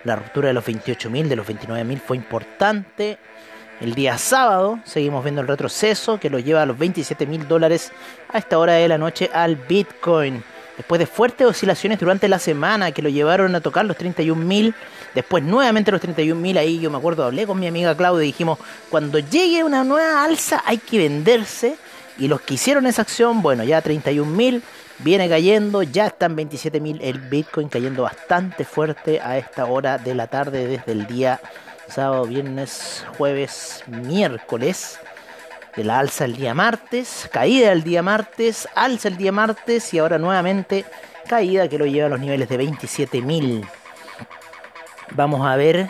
la 0.04 0.16
ruptura 0.16 0.48
de 0.48 0.54
los 0.54 0.66
28.000, 0.66 1.28
de 1.28 1.36
los 1.36 1.46
29.000 1.46 2.00
fue 2.00 2.16
importante. 2.16 3.18
El 3.80 3.94
día 3.94 4.18
sábado 4.18 4.78
seguimos 4.84 5.24
viendo 5.24 5.40
el 5.40 5.48
retroceso 5.48 6.20
que 6.20 6.28
lo 6.28 6.38
lleva 6.38 6.60
a 6.60 6.66
los 6.66 6.76
27 6.76 7.24
mil 7.24 7.48
dólares 7.48 7.92
a 8.28 8.36
esta 8.36 8.58
hora 8.58 8.74
de 8.74 8.86
la 8.86 8.98
noche 8.98 9.30
al 9.32 9.56
Bitcoin. 9.56 10.44
Después 10.76 10.98
de 10.98 11.06
fuertes 11.06 11.46
oscilaciones 11.46 11.98
durante 11.98 12.28
la 12.28 12.38
semana 12.38 12.92
que 12.92 13.00
lo 13.00 13.08
llevaron 13.08 13.54
a 13.54 13.62
tocar 13.62 13.86
los 13.86 13.96
31 13.96 14.44
mil, 14.44 14.74
después 15.14 15.42
nuevamente 15.42 15.90
los 15.90 16.02
31 16.02 16.38
mil, 16.38 16.58
ahí 16.58 16.78
yo 16.78 16.90
me 16.90 16.98
acuerdo, 16.98 17.24
hablé 17.24 17.46
con 17.46 17.58
mi 17.58 17.68
amiga 17.68 17.96
Claudia 17.96 18.24
y 18.24 18.26
dijimos, 18.26 18.58
cuando 18.90 19.18
llegue 19.18 19.64
una 19.64 19.82
nueva 19.82 20.24
alza 20.24 20.62
hay 20.66 20.76
que 20.76 20.98
venderse. 20.98 21.76
Y 22.18 22.28
los 22.28 22.42
que 22.42 22.54
hicieron 22.54 22.84
esa 22.86 23.00
acción, 23.00 23.40
bueno, 23.40 23.64
ya 23.64 23.80
31 23.80 24.30
mil, 24.30 24.62
viene 24.98 25.26
cayendo, 25.26 25.82
ya 25.82 26.08
están 26.08 26.36
27 26.36 26.80
mil 26.80 27.00
el 27.00 27.18
Bitcoin 27.18 27.70
cayendo 27.70 28.02
bastante 28.02 28.66
fuerte 28.66 29.22
a 29.22 29.38
esta 29.38 29.64
hora 29.64 29.96
de 29.96 30.14
la 30.14 30.26
tarde 30.26 30.66
desde 30.66 30.92
el 30.92 31.06
día 31.06 31.40
sábado, 31.90 32.24
viernes, 32.24 33.04
jueves, 33.18 33.84
miércoles. 33.86 34.98
De 35.76 35.84
la 35.84 36.00
alza 36.00 36.24
el 36.24 36.36
día 36.36 36.52
martes, 36.52 37.28
caída 37.32 37.70
el 37.70 37.84
día 37.84 38.02
martes, 38.02 38.68
alza 38.74 39.06
el 39.06 39.16
día 39.16 39.30
martes 39.30 39.94
y 39.94 39.98
ahora 39.98 40.18
nuevamente 40.18 40.84
caída 41.28 41.68
que 41.68 41.78
lo 41.78 41.86
lleva 41.86 42.06
a 42.06 42.10
los 42.10 42.18
niveles 42.18 42.48
de 42.48 42.58
27.000. 42.58 43.68
Vamos 45.12 45.46
a 45.46 45.54
ver 45.54 45.88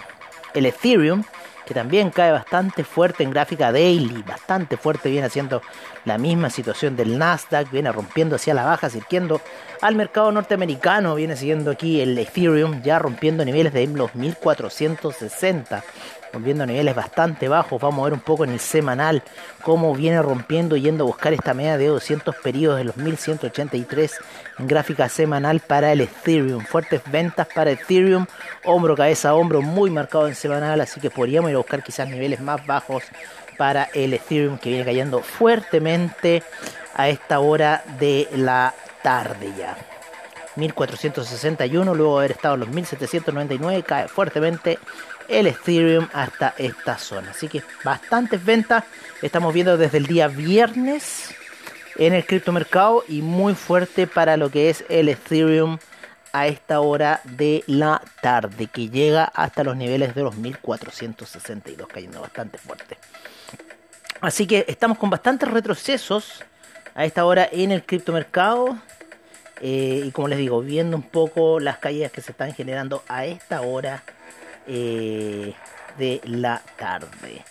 el 0.52 0.66
Ethereum 0.66 1.24
que 1.70 1.74
también 1.74 2.10
cae 2.10 2.32
bastante 2.32 2.82
fuerte 2.82 3.22
en 3.22 3.30
gráfica 3.30 3.70
daily, 3.70 4.24
bastante 4.26 4.76
fuerte, 4.76 5.08
viene 5.08 5.28
haciendo 5.28 5.62
la 6.04 6.18
misma 6.18 6.50
situación 6.50 6.96
del 6.96 7.16
Nasdaq, 7.16 7.70
viene 7.70 7.92
rompiendo 7.92 8.34
hacia 8.34 8.54
la 8.54 8.64
baja, 8.64 8.90
sirviendo 8.90 9.40
al 9.80 9.94
mercado 9.94 10.32
norteamericano, 10.32 11.14
viene 11.14 11.36
siguiendo 11.36 11.70
aquí 11.70 12.00
el 12.00 12.18
Ethereum 12.18 12.82
ya 12.82 12.98
rompiendo 12.98 13.44
niveles 13.44 13.72
de 13.72 13.86
los 13.86 14.12
1460 14.16 15.84
volviendo 16.32 16.64
a 16.64 16.66
niveles 16.66 16.94
bastante 16.94 17.48
bajos. 17.48 17.80
Vamos 17.80 18.00
a 18.00 18.04
ver 18.04 18.12
un 18.12 18.20
poco 18.20 18.44
en 18.44 18.50
el 18.50 18.60
semanal 18.60 19.22
cómo 19.62 19.94
viene 19.94 20.22
rompiendo 20.22 20.76
yendo 20.76 21.04
a 21.04 21.06
buscar 21.06 21.32
esta 21.32 21.54
media 21.54 21.76
de 21.76 21.86
200 21.86 22.36
periodos 22.36 22.78
de 22.78 22.84
los 22.84 22.96
1183 22.96 24.18
en 24.58 24.66
gráfica 24.66 25.08
semanal 25.08 25.60
para 25.60 25.92
el 25.92 26.02
Ethereum. 26.02 26.64
Fuertes 26.64 27.02
ventas 27.10 27.46
para 27.54 27.70
Ethereum, 27.70 28.26
hombro, 28.64 28.96
cabeza, 28.96 29.34
hombro, 29.34 29.62
muy 29.62 29.90
marcado 29.90 30.28
en 30.28 30.34
semanal, 30.34 30.80
así 30.80 31.00
que 31.00 31.10
podríamos 31.10 31.50
ir 31.50 31.56
a 31.56 31.58
buscar 31.58 31.82
quizás 31.82 32.08
niveles 32.08 32.40
más 32.40 32.66
bajos 32.66 33.04
para 33.56 33.84
el 33.94 34.14
Ethereum 34.14 34.58
que 34.58 34.70
viene 34.70 34.84
cayendo 34.84 35.20
fuertemente 35.20 36.42
a 36.94 37.08
esta 37.08 37.40
hora 37.40 37.82
de 37.98 38.28
la 38.34 38.74
tarde 39.02 39.52
ya. 39.56 39.76
1461, 40.56 41.94
luego 41.94 42.18
de 42.18 42.24
haber 42.24 42.32
estado 42.32 42.54
en 42.54 42.60
los 42.60 42.68
1799, 42.70 43.82
cae 43.82 44.08
fuertemente 44.08 44.78
el 45.30 45.46
Ethereum 45.46 46.08
hasta 46.12 46.54
esta 46.58 46.98
zona. 46.98 47.30
Así 47.30 47.48
que 47.48 47.62
bastantes 47.84 48.44
ventas. 48.44 48.84
Estamos 49.22 49.54
viendo 49.54 49.78
desde 49.78 49.98
el 49.98 50.06
día 50.06 50.28
viernes 50.28 51.34
en 51.96 52.14
el 52.14 52.26
criptomercado 52.26 53.04
y 53.08 53.22
muy 53.22 53.54
fuerte 53.54 54.06
para 54.06 54.36
lo 54.36 54.50
que 54.50 54.70
es 54.70 54.84
el 54.88 55.08
Ethereum 55.08 55.78
a 56.32 56.46
esta 56.46 56.80
hora 56.80 57.20
de 57.24 57.64
la 57.66 58.02
tarde, 58.20 58.66
que 58.66 58.88
llega 58.88 59.24
hasta 59.24 59.64
los 59.64 59.76
niveles 59.76 60.14
de 60.14 60.22
los 60.22 60.36
1462, 60.36 61.88
cayendo 61.88 62.20
bastante 62.20 62.58
fuerte. 62.58 62.98
Así 64.20 64.46
que 64.46 64.64
estamos 64.68 64.98
con 64.98 65.10
bastantes 65.10 65.50
retrocesos 65.50 66.44
a 66.94 67.04
esta 67.04 67.24
hora 67.24 67.48
en 67.50 67.72
el 67.72 67.84
criptomercado. 67.84 68.78
Eh, 69.60 70.04
y 70.06 70.10
como 70.12 70.28
les 70.28 70.38
digo, 70.38 70.60
viendo 70.62 70.96
un 70.96 71.02
poco 71.02 71.60
las 71.60 71.78
caídas 71.78 72.12
que 72.12 72.22
se 72.22 72.32
están 72.32 72.54
generando 72.54 73.02
a 73.08 73.26
esta 73.26 73.60
hora 73.60 74.02
eh, 74.72 75.52
de 75.98 76.20
la 76.24 76.62
tarde. 76.78 77.44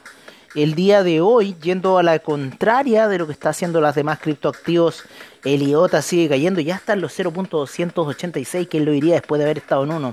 el 0.55 0.75
día 0.75 1.03
de 1.03 1.21
hoy, 1.21 1.55
yendo 1.61 1.97
a 1.97 2.03
la 2.03 2.19
contraria 2.19 3.07
de 3.07 3.17
lo 3.17 3.27
que 3.27 3.33
está 3.33 3.49
haciendo 3.49 3.79
las 3.79 3.95
demás 3.95 4.19
criptoactivos, 4.19 5.03
el 5.43 5.67
IOTA 5.67 6.01
sigue 6.01 6.29
cayendo, 6.29 6.59
ya 6.61 6.75
está 6.75 6.93
en 6.93 7.01
los 7.01 7.17
0.286, 7.17 8.67
que 8.67 8.79
lo 8.79 8.93
iría 8.93 9.15
después 9.15 9.39
de 9.39 9.45
haber 9.45 9.59
estado 9.59 9.83
en 9.83 9.91
1. 9.91 10.11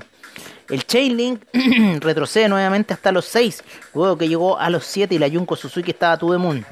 El 0.69 0.85
Chainlink 0.85 1.43
retrocede 1.99 2.47
nuevamente 2.47 2.93
hasta 2.93 3.11
los 3.11 3.25
6, 3.25 3.63
luego 3.93 4.17
que 4.17 4.27
llegó 4.27 4.57
a 4.57 4.69
los 4.69 4.85
7 4.85 5.13
y 5.13 5.19
la 5.19 5.29
Junko 5.29 5.55
Suzuki 5.55 5.91
estaba 5.91 6.17
the 6.17 6.25
moon. 6.37 6.65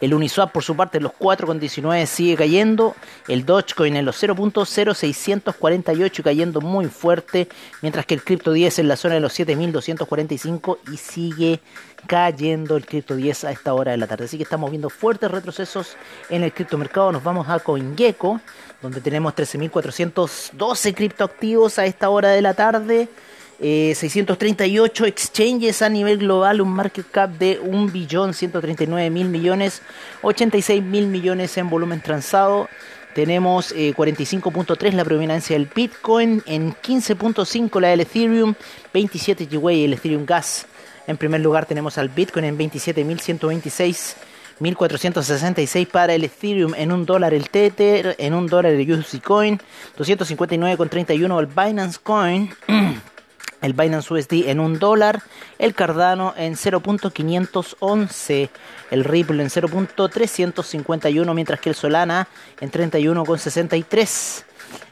El 0.00 0.12
Uniswap 0.12 0.52
por 0.52 0.62
su 0.62 0.76
parte 0.76 0.98
en 0.98 1.04
los 1.04 1.12
4,19 1.12 2.04
sigue 2.06 2.36
cayendo. 2.36 2.94
El 3.28 3.46
Dogecoin 3.46 3.96
en 3.96 4.04
los 4.04 4.22
0.0648 4.22 6.22
cayendo 6.22 6.60
muy 6.60 6.84
fuerte. 6.86 7.48
Mientras 7.80 8.04
que 8.04 8.12
el 8.14 8.22
Crypto 8.22 8.52
10 8.52 8.80
en 8.80 8.88
la 8.88 8.96
zona 8.96 9.14
de 9.14 9.20
los 9.20 9.38
7.245 9.38 10.78
y 10.92 10.98
sigue 10.98 11.60
cayendo 12.06 12.76
el 12.76 12.84
Crypto 12.84 13.16
10 13.16 13.44
a 13.44 13.52
esta 13.52 13.72
hora 13.72 13.92
de 13.92 13.96
la 13.96 14.06
tarde. 14.06 14.26
Así 14.26 14.36
que 14.36 14.42
estamos 14.42 14.70
viendo 14.70 14.90
fuertes 14.90 15.30
retrocesos 15.30 15.96
en 16.28 16.42
el 16.42 16.52
criptomercado. 16.52 17.10
Nos 17.10 17.24
vamos 17.24 17.48
a 17.48 17.58
CoinGecko, 17.58 18.42
donde 18.82 19.00
tenemos 19.00 19.34
13.412 19.34 20.94
criptoactivos 20.94 21.78
a 21.78 21.86
esta 21.86 22.10
hora 22.10 22.28
de 22.30 22.42
la 22.42 22.52
tarde. 22.52 23.08
638 23.58 25.04
eh, 25.04 25.08
exchanges 25.08 25.82
a 25.82 25.88
nivel 25.88 26.18
global, 26.18 26.60
un 26.60 26.70
market 26.70 27.06
cap 27.10 27.30
de 27.30 27.58
1 27.62 27.92
billón 27.92 28.34
139 28.34 29.10
mil 29.10 29.28
millones, 29.28 29.82
86 30.22 30.82
mil 30.82 31.06
millones 31.06 31.56
en 31.56 31.70
volumen 31.70 32.00
transado, 32.00 32.68
Tenemos 33.16 33.72
eh, 33.72 33.94
45.3 33.96 34.92
la 34.92 35.02
predominancia 35.02 35.56
del 35.56 35.70
Bitcoin, 35.74 36.42
en 36.44 36.74
15.5 36.74 37.80
la 37.80 37.88
del 37.88 38.00
Ethereum, 38.00 38.52
27 38.92 39.46
GWay 39.46 39.86
el 39.86 39.94
Ethereum 39.94 40.26
Gas. 40.26 40.66
En 41.06 41.16
primer 41.16 41.40
lugar 41.40 41.64
tenemos 41.64 41.96
al 41.96 42.10
Bitcoin 42.10 42.44
en 42.44 42.58
27.126. 42.58 44.16
1466 44.58 45.88
para 45.88 46.14
el 46.14 46.24
Ethereum 46.24 46.74
en 46.74 46.92
un 46.92 47.06
dólar 47.06 47.32
el 47.32 47.48
Tether, 47.48 48.16
en 48.18 48.34
un 48.34 48.46
dólar 48.48 48.72
el 48.72 48.92
USD 48.92 49.22
Coin, 49.22 49.58
259,31 49.96 51.40
el 51.40 51.46
Binance 51.46 51.98
Coin, 52.02 52.50
el 53.62 53.72
Binance 53.72 54.12
USD 54.12 54.48
en 54.48 54.60
un 54.60 54.78
dólar, 54.78 55.22
el 55.58 55.74
Cardano 55.74 56.34
en 56.36 56.54
0.511, 56.54 58.48
el 58.90 59.04
Ripple 59.04 59.42
en 59.42 59.48
0.351, 59.48 61.34
mientras 61.34 61.60
que 61.60 61.70
el 61.70 61.74
Solana 61.74 62.28
en 62.60 62.70
31.63. 62.70 64.45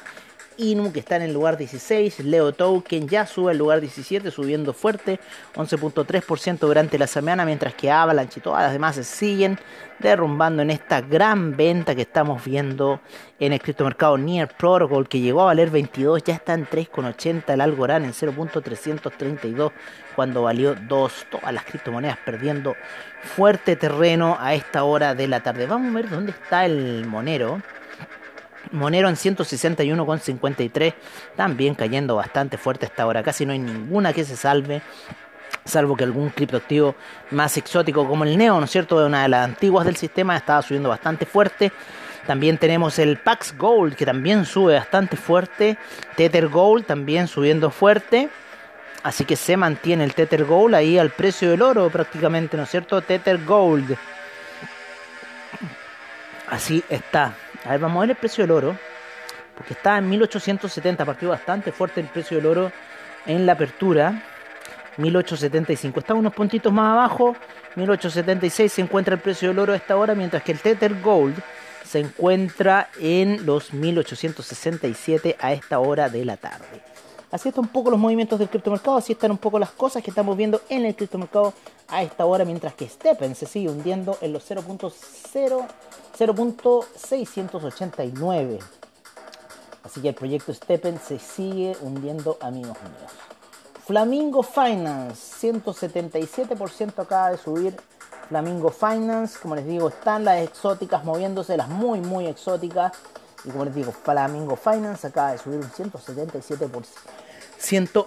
que 0.56 1.00
está 1.00 1.16
en 1.16 1.22
el 1.22 1.34
lugar 1.34 1.58
16, 1.58 2.20
Leo 2.20 2.52
Token 2.52 3.06
ya 3.08 3.26
sube 3.26 3.50
al 3.50 3.58
lugar 3.58 3.80
17 3.80 4.30
subiendo 4.30 4.72
fuerte, 4.72 5.20
11.3% 5.54 6.58
durante 6.60 6.98
la 6.98 7.06
semana, 7.06 7.44
mientras 7.44 7.74
que 7.74 7.90
Avalanche 7.90 8.40
y 8.40 8.42
todas 8.42 8.62
las 8.62 8.72
demás 8.72 8.94
se 8.94 9.04
siguen 9.04 9.58
derrumbando 9.98 10.62
en 10.62 10.70
esta 10.70 11.02
gran 11.02 11.56
venta 11.56 11.94
que 11.94 12.02
estamos 12.02 12.42
viendo 12.42 13.00
en 13.38 13.52
el 13.52 13.60
criptomercado 13.60 14.16
Near 14.16 14.48
Protocol 14.56 15.08
que 15.08 15.20
llegó 15.20 15.42
a 15.42 15.46
valer 15.46 15.70
22, 15.70 16.24
ya 16.24 16.34
está 16.34 16.54
en 16.54 16.66
3.80, 16.66 17.52
el 17.52 17.60
Algorand 17.60 18.06
en 18.06 18.12
0.332 18.12 19.72
cuando 20.14 20.42
valió 20.42 20.74
2, 20.74 21.26
todas 21.30 21.52
las 21.52 21.64
criptomonedas 21.64 22.16
perdiendo 22.24 22.74
fuerte 23.22 23.76
terreno 23.76 24.38
a 24.40 24.54
esta 24.54 24.84
hora 24.84 25.14
de 25.14 25.28
la 25.28 25.40
tarde. 25.40 25.66
Vamos 25.66 25.90
a 25.90 25.94
ver 25.94 26.08
dónde 26.08 26.32
está 26.32 26.64
el 26.64 27.04
Monero. 27.06 27.60
Monero 28.76 29.08
en 29.08 29.16
161,53, 29.16 30.94
también 31.34 31.74
cayendo 31.74 32.16
bastante 32.16 32.58
fuerte 32.58 32.86
hasta 32.86 33.02
ahora. 33.02 33.22
Casi 33.22 33.44
no 33.46 33.52
hay 33.52 33.58
ninguna 33.58 34.12
que 34.12 34.24
se 34.24 34.36
salve, 34.36 34.82
salvo 35.64 35.96
que 35.96 36.04
algún 36.04 36.30
criptoactivo 36.30 36.94
más 37.30 37.56
exótico 37.56 38.06
como 38.06 38.24
el 38.24 38.36
Neo, 38.36 38.58
¿no 38.58 38.66
es 38.66 38.70
cierto? 38.70 39.04
Una 39.04 39.22
de 39.22 39.28
las 39.28 39.44
antiguas 39.44 39.84
del 39.86 39.96
sistema 39.96 40.36
estaba 40.36 40.62
subiendo 40.62 40.88
bastante 40.88 41.26
fuerte. 41.26 41.72
También 42.26 42.58
tenemos 42.58 42.98
el 42.98 43.18
Pax 43.18 43.56
Gold 43.56 43.94
que 43.94 44.04
también 44.04 44.44
sube 44.44 44.74
bastante 44.74 45.16
fuerte. 45.16 45.78
Tether 46.16 46.48
Gold 46.48 46.84
también 46.84 47.28
subiendo 47.28 47.70
fuerte. 47.70 48.28
Así 49.04 49.24
que 49.24 49.36
se 49.36 49.56
mantiene 49.56 50.02
el 50.02 50.14
Tether 50.14 50.44
Gold 50.44 50.74
ahí 50.74 50.98
al 50.98 51.10
precio 51.10 51.50
del 51.50 51.62
oro 51.62 51.88
prácticamente, 51.90 52.56
¿no 52.56 52.64
es 52.64 52.70
cierto? 52.70 53.00
Tether 53.00 53.44
Gold. 53.44 53.96
Así 56.48 56.82
está. 56.88 57.34
A 57.66 57.70
ver, 57.70 57.80
vamos 57.80 57.98
a 57.98 58.00
ver 58.02 58.10
el 58.10 58.16
precio 58.16 58.44
del 58.44 58.52
oro. 58.52 58.78
Porque 59.56 59.72
está 59.72 59.98
en 59.98 60.08
1870, 60.08 61.04
partió 61.04 61.30
bastante 61.30 61.72
fuerte 61.72 62.00
el 62.00 62.06
precio 62.06 62.36
del 62.36 62.46
oro 62.46 62.72
en 63.26 63.46
la 63.46 63.52
apertura. 63.52 64.22
1875. 64.98 66.00
Está 66.00 66.14
unos 66.14 66.34
puntitos 66.34 66.72
más 66.72 66.92
abajo. 66.92 67.36
1876 67.74 68.72
se 68.72 68.82
encuentra 68.82 69.14
el 69.14 69.20
precio 69.20 69.48
del 69.48 69.58
oro 69.58 69.72
a 69.72 69.76
esta 69.76 69.96
hora, 69.96 70.14
mientras 70.14 70.42
que 70.42 70.52
el 70.52 70.60
Tether 70.60 71.00
Gold 71.00 71.36
se 71.84 72.00
encuentra 72.00 72.88
en 73.00 73.44
los 73.46 73.72
1867 73.72 75.36
a 75.40 75.52
esta 75.52 75.78
hora 75.78 76.08
de 76.08 76.24
la 76.24 76.36
tarde. 76.36 76.82
Así 77.36 77.50
están 77.50 77.66
un 77.66 77.70
poco 77.70 77.90
los 77.90 78.00
movimientos 78.00 78.38
del 78.38 78.48
criptomercado, 78.48 78.96
así 78.96 79.12
están 79.12 79.30
un 79.30 79.36
poco 79.36 79.58
las 79.58 79.70
cosas 79.70 80.02
que 80.02 80.08
estamos 80.08 80.38
viendo 80.38 80.62
en 80.70 80.86
el 80.86 80.96
criptomercado 80.96 81.52
a 81.86 82.02
esta 82.02 82.24
hora, 82.24 82.46
mientras 82.46 82.72
que 82.72 82.88
Steppen 82.88 83.34
se 83.34 83.44
sigue 83.44 83.68
hundiendo 83.68 84.16
en 84.22 84.32
los 84.32 84.50
0.0 84.50 85.66
0.689. 86.18 88.58
Así 89.82 90.00
que 90.00 90.08
el 90.08 90.14
proyecto 90.14 90.54
Steppen 90.54 90.98
se 90.98 91.18
sigue 91.18 91.76
hundiendo, 91.82 92.38
amigos 92.40 92.78
míos. 92.82 93.12
Flamingo 93.84 94.42
Finance, 94.42 95.52
177% 95.52 97.02
acaba 97.02 97.32
de 97.32 97.36
subir. 97.36 97.76
Flamingo 98.30 98.70
Finance, 98.70 99.38
como 99.38 99.56
les 99.56 99.66
digo, 99.66 99.88
están 99.88 100.24
las 100.24 100.40
exóticas 100.40 101.04
moviéndose, 101.04 101.58
las 101.58 101.68
muy, 101.68 102.00
muy 102.00 102.28
exóticas. 102.28 102.92
Y 103.44 103.50
como 103.50 103.66
les 103.66 103.74
digo, 103.74 103.92
Flamingo 103.92 104.56
Finance 104.56 105.06
acaba 105.06 105.32
de 105.32 105.38
subir 105.38 105.58
un 105.58 105.70
177% 105.70 106.70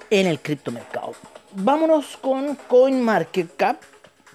en 0.09 0.27
el 0.27 0.39
criptomercado. 0.39 1.13
Vámonos 1.53 2.17
con 2.17 2.55
CoinMarketCap 2.55 3.81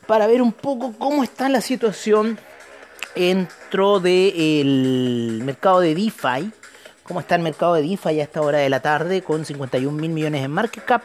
para 0.06 0.26
ver 0.26 0.42
un 0.42 0.52
poco 0.52 0.92
cómo 0.98 1.22
está 1.22 1.48
la 1.48 1.60
situación 1.60 2.38
dentro 3.14 4.00
del 4.00 5.40
mercado 5.44 5.80
de 5.80 5.94
DeFi. 5.94 6.52
¿Cómo 7.04 7.20
está 7.20 7.36
el 7.36 7.42
mercado 7.42 7.74
de 7.74 7.82
DeFi 7.82 8.20
a 8.20 8.24
esta 8.24 8.40
hora 8.40 8.58
de 8.58 8.68
la 8.68 8.80
tarde? 8.80 9.22
Con 9.22 9.44
51 9.44 9.96
mil 9.96 10.10
millones 10.10 10.44
en 10.44 10.50
market 10.50 10.84
cap, 10.84 11.02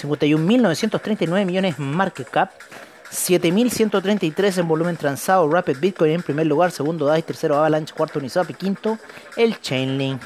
51.939 0.00 1.44
millones 1.44 1.78
en 1.78 1.90
market 1.90 2.28
cap, 2.28 2.52
7.133 3.10 4.58
en 4.58 4.68
volumen 4.68 4.96
transado. 4.96 5.50
Rapid 5.50 5.78
Bitcoin 5.78 6.12
en 6.12 6.22
primer 6.22 6.46
lugar, 6.46 6.70
segundo 6.70 7.06
DAI, 7.06 7.22
tercero 7.22 7.56
Avalanche, 7.56 7.94
cuarto 7.94 8.18
Uniswap 8.18 8.50
y 8.50 8.54
quinto 8.54 8.98
el 9.36 9.60
Chainlink. 9.60 10.22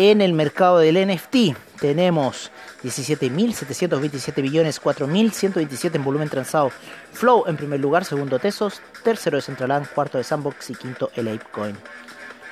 En 0.00 0.20
el 0.20 0.32
mercado 0.32 0.78
del 0.78 0.94
NFT 1.08 1.56
tenemos 1.80 2.52
17.727 2.84 4.42
billones, 4.42 4.80
4.127 4.80 5.96
en 5.96 6.04
volumen 6.04 6.28
transado. 6.28 6.70
Flow 7.12 7.42
en 7.48 7.56
primer 7.56 7.80
lugar, 7.80 8.04
segundo 8.04 8.38
Tesos, 8.38 8.80
tercero 9.02 9.38
de 9.38 9.42
Centraland, 9.42 9.88
cuarto 9.88 10.16
de 10.16 10.22
Sandbox 10.22 10.70
y 10.70 10.76
quinto 10.76 11.10
el 11.16 11.26
Apecoin. 11.26 11.76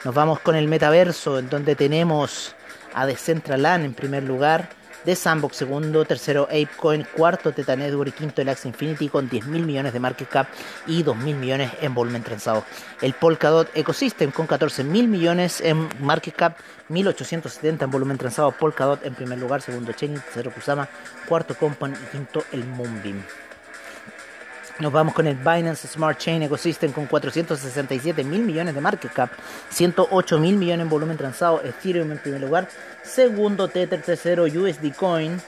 Nos 0.05 0.13
vamos 0.13 0.41
con 0.41 0.57
el 0.57 0.67
metaverso, 0.67 1.39
en 1.39 1.49
donde 1.49 1.77
tenemos 1.77 2.57
a 2.95 3.07
Decentraland 3.07 3.85
en 3.85 3.95
primer 3.95 4.25
lugar, 4.25 4.69
de 5.07 5.15
Sandbox 5.15 5.57
segundo, 5.57 6.05
tercero 6.05 6.49
Apecoin, 6.51 7.07
cuarto 7.17 7.53
Teta 7.53 7.77
Network 7.77 8.09
y 8.09 8.13
quinto 8.13 8.43
el 8.43 8.49
Axie 8.49 8.71
Infinity 8.71 9.09
con 9.09 9.31
10.000 9.31 9.65
millones 9.65 9.93
de 9.93 10.01
market 10.01 10.29
cap 10.29 10.49
y 10.85 11.05
2.000 11.05 11.37
millones 11.37 11.71
en 11.81 11.95
volumen 11.95 12.25
transado. 12.25 12.65
El 13.01 13.15
Polkadot 13.15 13.71
Ecosystem 13.77 14.33
con 14.33 14.49
14.000 14.49 15.07
millones 15.07 15.61
en 15.61 15.89
market 16.01 16.35
cap, 16.35 16.57
1.870 16.88 17.83
en 17.83 17.90
volumen 17.90 18.18
transado. 18.18 18.53
Polkadot 18.53 19.05
en 19.05 19.14
primer 19.14 19.38
lugar, 19.38 19.62
segundo 19.62 19.92
Chain, 19.92 20.14
tercero 20.14 20.51
Kusama, 20.51 20.88
cuarto 21.29 21.57
Compound 21.57 21.96
y 21.96 22.07
quinto 22.07 22.44
el 22.53 22.64
Moonbeam. 22.64 23.22
Nos 24.79 24.92
vamos 24.92 25.14
con 25.14 25.27
el 25.27 25.37
Binance 25.37 25.88
Smart 25.88 26.18
Chain 26.18 26.42
Ecosystem 26.42 26.92
con 26.92 27.07
467 27.07 28.22
mil 28.25 28.42
millones 28.42 28.75
de 28.75 28.81
market 28.83 29.11
cap, 29.11 29.31
108 29.70 30.38
mil 30.38 30.59
millones 30.59 30.85
en 30.85 30.90
volumen 30.90 31.16
transado, 31.16 31.62
Ethereum 31.64 32.12
en 32.12 32.18
primer 32.18 32.42
lugar, 32.42 32.68
segundo 33.03 33.68
Tether, 33.68 34.03
tercero 34.03 34.44
USD 34.44 34.94
Coin, 34.94 35.40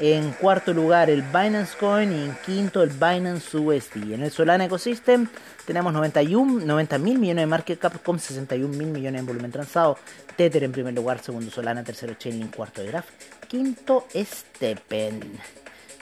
en 0.00 0.32
cuarto 0.32 0.72
lugar 0.72 1.10
el 1.10 1.22
Binance 1.22 1.76
Coin 1.78 2.10
y 2.10 2.24
en 2.24 2.34
quinto 2.44 2.82
el 2.82 2.88
Binance 2.88 3.56
USD. 3.56 4.14
En 4.14 4.22
el 4.22 4.30
Solana 4.30 4.64
Ecosystem 4.64 5.28
tenemos 5.66 5.92
91, 5.92 6.64
90 6.64 6.98
mil 6.98 7.18
millones 7.18 7.42
de 7.42 7.46
market 7.46 7.78
cap 7.78 8.02
con 8.02 8.18
61 8.18 8.76
mil 8.76 8.88
millones 8.88 9.20
en 9.20 9.26
volumen 9.26 9.52
transado, 9.52 9.98
Tether 10.36 10.64
en 10.64 10.72
primer 10.72 10.94
lugar, 10.94 11.20
segundo 11.20 11.50
Solana, 11.50 11.84
tercero 11.84 12.14
Chainlink, 12.14 12.56
cuarto 12.56 12.82
Graph, 12.82 13.06
quinto 13.46 14.06
Steppen. 14.14 15.20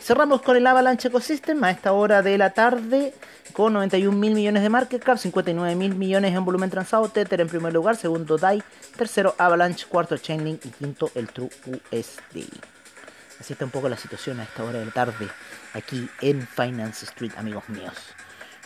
Cerramos 0.01 0.43
con 0.43 0.57
el 0.57 0.67
Avalanche 0.67 1.09
Ecosystem 1.09 1.63
a 1.65 1.73
esta 1.73 1.93
hora 1.93 2.23
de 2.23 2.39
la 2.39 2.51
tarde 2.51 3.13
con 3.53 3.73
91 3.73 4.17
mil 4.17 4.35
millones 4.35 4.63
de 4.63 4.69
market 4.69 5.03
cap, 5.03 5.19
59 5.19 5.75
mil 5.75 5.97
millones 5.97 6.35
en 6.37 6.45
volumen 6.45 6.71
transado, 6.71 7.09
Tether 7.09 7.41
en 7.41 7.49
primer 7.49 7.73
lugar, 7.73 7.97
segundo 7.97 8.39
DAI, 8.39 8.63
tercero 8.97 9.35
Avalanche, 9.39 9.87
cuarto 9.89 10.17
Chainlink 10.17 10.65
y 10.65 10.69
quinto 10.69 11.11
el 11.17 11.27
True 11.29 11.51
USD. 11.67 12.78
Así 13.41 13.53
está 13.53 13.65
un 13.65 13.71
poco 13.71 13.89
la 13.89 13.97
situación 13.97 14.41
a 14.41 14.43
esta 14.43 14.65
hora 14.65 14.81
de 14.81 14.87
la 14.87 14.93
tarde 14.93 15.29
aquí 15.75 16.09
en 16.21 16.47
Finance 16.47 17.05
Street, 17.05 17.33
amigos 17.37 17.69
míos. 17.69 17.95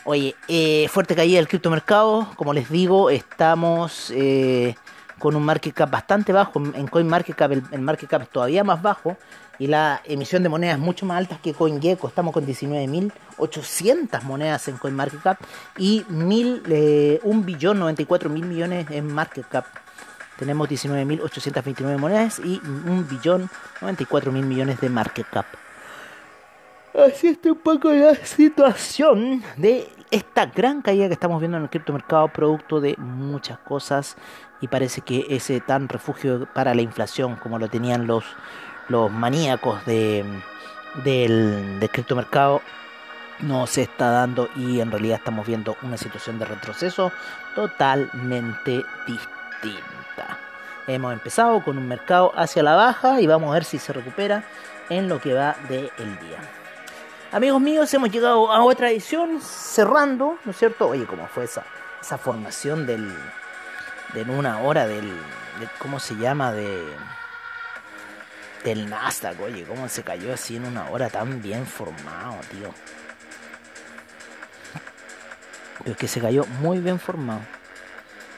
Oye, 0.05 0.35
eh, 0.47 0.87
fuerte 0.89 1.15
caída 1.15 1.37
del 1.37 1.47
criptomercado, 1.47 2.33
como 2.35 2.53
les 2.53 2.69
digo, 2.69 3.09
estamos 3.09 4.11
eh, 4.15 4.75
con 5.19 5.35
un 5.35 5.43
market 5.43 5.73
cap 5.73 5.89
bastante 5.89 6.33
bajo, 6.33 6.59
en 6.59 6.87
CoinMarketCap 6.87 7.51
el, 7.51 7.63
el 7.71 7.81
market 7.81 8.09
cap 8.09 8.23
es 8.23 8.29
todavía 8.29 8.63
más 8.63 8.81
bajo, 8.81 9.15
y 9.59 9.67
la 9.67 10.01
emisión 10.05 10.43
de 10.43 10.49
monedas 10.49 10.79
mucho 10.79 11.05
más 11.05 11.17
altas 11.17 11.39
que 11.39 11.53
CoinGecko. 11.53 12.07
Estamos 12.07 12.33
con 12.33 12.45
19.800 12.45 14.23
monedas 14.23 14.67
en 14.67 14.77
CoinMarketCap 14.77 15.39
y 15.77 16.05
mil, 16.09 16.63
eh, 16.69 17.19
1 17.23 17.41
billón 17.43 17.79
94 17.79 18.29
mil 18.29 18.45
millones 18.45 18.87
en 18.89 19.07
market 19.07 19.47
cap. 19.47 19.65
Tenemos 20.37 20.69
19.829 20.69 21.97
monedas 21.97 22.39
y 22.39 22.61
un 22.65 23.07
billón 23.07 23.49
94 23.81 24.31
mil 24.31 24.45
millones 24.45 24.79
de 24.81 24.89
market 24.89 25.27
cap. 25.29 25.45
Así 26.93 27.27
está 27.27 27.51
un 27.51 27.57
poco 27.57 27.91
la 27.91 28.13
situación 28.15 29.43
de 29.57 29.89
esta 30.11 30.45
gran 30.45 30.83
caída 30.83 31.07
que 31.07 31.13
estamos 31.13 31.39
viendo 31.39 31.57
en 31.57 31.63
el 31.63 31.69
criptomercado, 31.69 32.27
producto 32.27 32.79
de 32.79 32.95
muchas 32.97 33.57
cosas 33.57 34.15
y 34.61 34.67
parece 34.67 35.01
que 35.01 35.25
ese 35.29 35.59
tan 35.59 35.89
refugio 35.89 36.47
para 36.53 36.75
la 36.75 36.83
inflación 36.83 37.35
como 37.37 37.57
lo 37.57 37.67
tenían 37.67 38.05
los, 38.05 38.23
los 38.89 39.11
maníacos 39.11 39.83
de, 39.85 40.23
del, 41.03 41.79
del 41.79 41.89
criptomercado 41.89 42.61
no 43.39 43.65
se 43.65 43.81
está 43.81 44.11
dando 44.11 44.47
y 44.55 44.79
en 44.79 44.91
realidad 44.91 45.17
estamos 45.17 45.47
viendo 45.47 45.75
una 45.81 45.97
situación 45.97 46.37
de 46.39 46.45
retroceso 46.45 47.11
totalmente 47.55 48.83
distinta. 49.07 49.92
Hemos 50.87 51.13
empezado 51.13 51.63
con 51.63 51.77
un 51.77 51.87
mercado 51.87 52.33
hacia 52.35 52.61
la 52.61 52.75
baja 52.75 53.21
y 53.21 53.27
vamos 53.27 53.51
a 53.51 53.53
ver 53.53 53.63
si 53.63 53.79
se 53.79 53.93
recupera 53.93 54.43
en 54.89 55.07
lo 55.07 55.21
que 55.21 55.33
va 55.33 55.55
del 55.69 55.89
día. 55.97 56.39
Amigos 57.31 57.61
míos, 57.61 57.93
hemos 57.93 58.11
llegado 58.11 58.51
a 58.51 58.63
otra 58.63 58.91
edición, 58.91 59.41
cerrando, 59.41 60.37
¿no 60.43 60.51
es 60.51 60.57
cierto? 60.57 60.89
Oye, 60.89 61.05
¿cómo 61.05 61.27
fue 61.27 61.45
esa, 61.45 61.63
esa 62.01 62.17
formación 62.17 62.85
del, 62.85 63.11
de 64.13 64.21
una 64.23 64.59
hora 64.59 64.85
del, 64.85 65.09
de, 65.59 65.67
¿cómo 65.79 65.99
se 65.99 66.15
llama? 66.15 66.51
De, 66.51 66.83
del 68.63 68.89
Nasdaq, 68.89 69.39
oye, 69.41 69.63
¿cómo 69.63 69.89
se 69.89 70.03
cayó 70.03 70.33
así 70.33 70.57
en 70.57 70.65
una 70.65 70.89
hora 70.89 71.09
tan 71.09 71.41
bien 71.41 71.65
formado, 71.65 72.35
tío? 72.51 72.73
Pero 75.79 75.91
es 75.91 75.97
que 75.97 76.07
se 76.07 76.21
cayó 76.21 76.45
muy 76.61 76.79
bien 76.79 76.99
formado. 76.99 77.41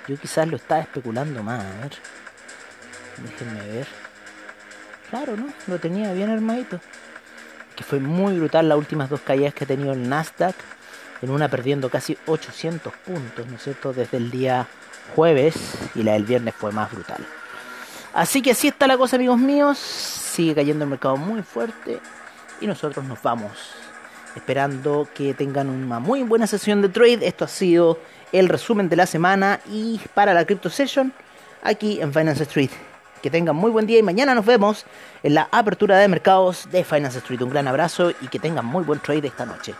Yo 0.07 0.17
quizás 0.17 0.47
lo 0.47 0.57
estaba 0.57 0.81
especulando 0.81 1.41
más, 1.43 1.63
a 1.63 1.81
ver. 1.81 1.93
Déjenme 3.17 3.67
ver. 3.67 3.87
Claro, 5.09 5.37
¿no? 5.37 5.47
Lo 5.67 5.79
tenía 5.79 6.11
bien 6.13 6.29
armadito 6.29 6.79
que 7.75 7.83
fue 7.83 7.99
muy 7.99 8.37
brutal 8.37 8.69
las 8.69 8.77
últimas 8.77 9.09
dos 9.09 9.21
caídas 9.21 9.53
que 9.53 9.65
ha 9.65 9.67
tenido 9.67 9.93
el 9.93 10.07
Nasdaq, 10.07 10.55
en 11.21 11.29
una 11.29 11.49
perdiendo 11.49 11.89
casi 11.89 12.17
800 12.25 12.93
puntos, 13.05 13.47
¿no 13.47 13.55
es 13.55 13.63
cierto?, 13.63 13.93
desde 13.93 14.17
el 14.17 14.31
día 14.31 14.67
jueves 15.15 15.55
y 15.93 16.03
la 16.03 16.13
del 16.13 16.23
viernes 16.23 16.55
fue 16.55 16.71
más 16.71 16.91
brutal. 16.91 17.25
Así 18.13 18.41
que 18.41 18.51
así 18.51 18.69
está 18.69 18.87
la 18.87 18.97
cosa, 18.97 19.17
amigos 19.17 19.37
míos, 19.37 19.77
sigue 19.77 20.55
cayendo 20.55 20.85
el 20.85 20.89
mercado 20.89 21.17
muy 21.17 21.41
fuerte 21.41 21.99
y 22.61 22.67
nosotros 22.67 23.05
nos 23.05 23.21
vamos 23.21 23.51
esperando 24.35 25.07
que 25.13 25.33
tengan 25.33 25.69
una 25.69 25.99
muy 25.99 26.23
buena 26.23 26.47
sesión 26.47 26.81
de 26.81 26.89
trade. 26.89 27.25
Esto 27.25 27.45
ha 27.45 27.49
sido 27.49 27.99
el 28.39 28.49
resumen 28.49 28.89
de 28.89 28.97
la 28.97 29.05
semana 29.05 29.61
y 29.71 29.99
para 30.13 30.33
la 30.33 30.45
Crypto 30.45 30.69
Session 30.69 31.13
aquí 31.63 32.01
en 32.01 32.13
Finance 32.13 32.43
Street. 32.43 32.69
Que 33.21 33.31
tengan 33.31 33.55
muy 33.55 33.71
buen 33.71 33.87
día 33.87 33.97
y 33.97 34.03
mañana 34.03 34.35
nos 34.35 34.45
vemos 34.45 34.85
en 35.23 35.33
la 35.33 35.47
apertura 35.51 35.97
de 35.97 36.07
mercados 36.07 36.67
de 36.69 36.83
Finance 36.83 37.19
Street. 37.19 37.41
Un 37.41 37.49
gran 37.49 37.67
abrazo 37.67 38.11
y 38.21 38.27
que 38.27 38.39
tengan 38.39 38.65
muy 38.65 38.83
buen 38.83 38.99
trade 38.99 39.27
esta 39.27 39.45
noche. 39.45 39.73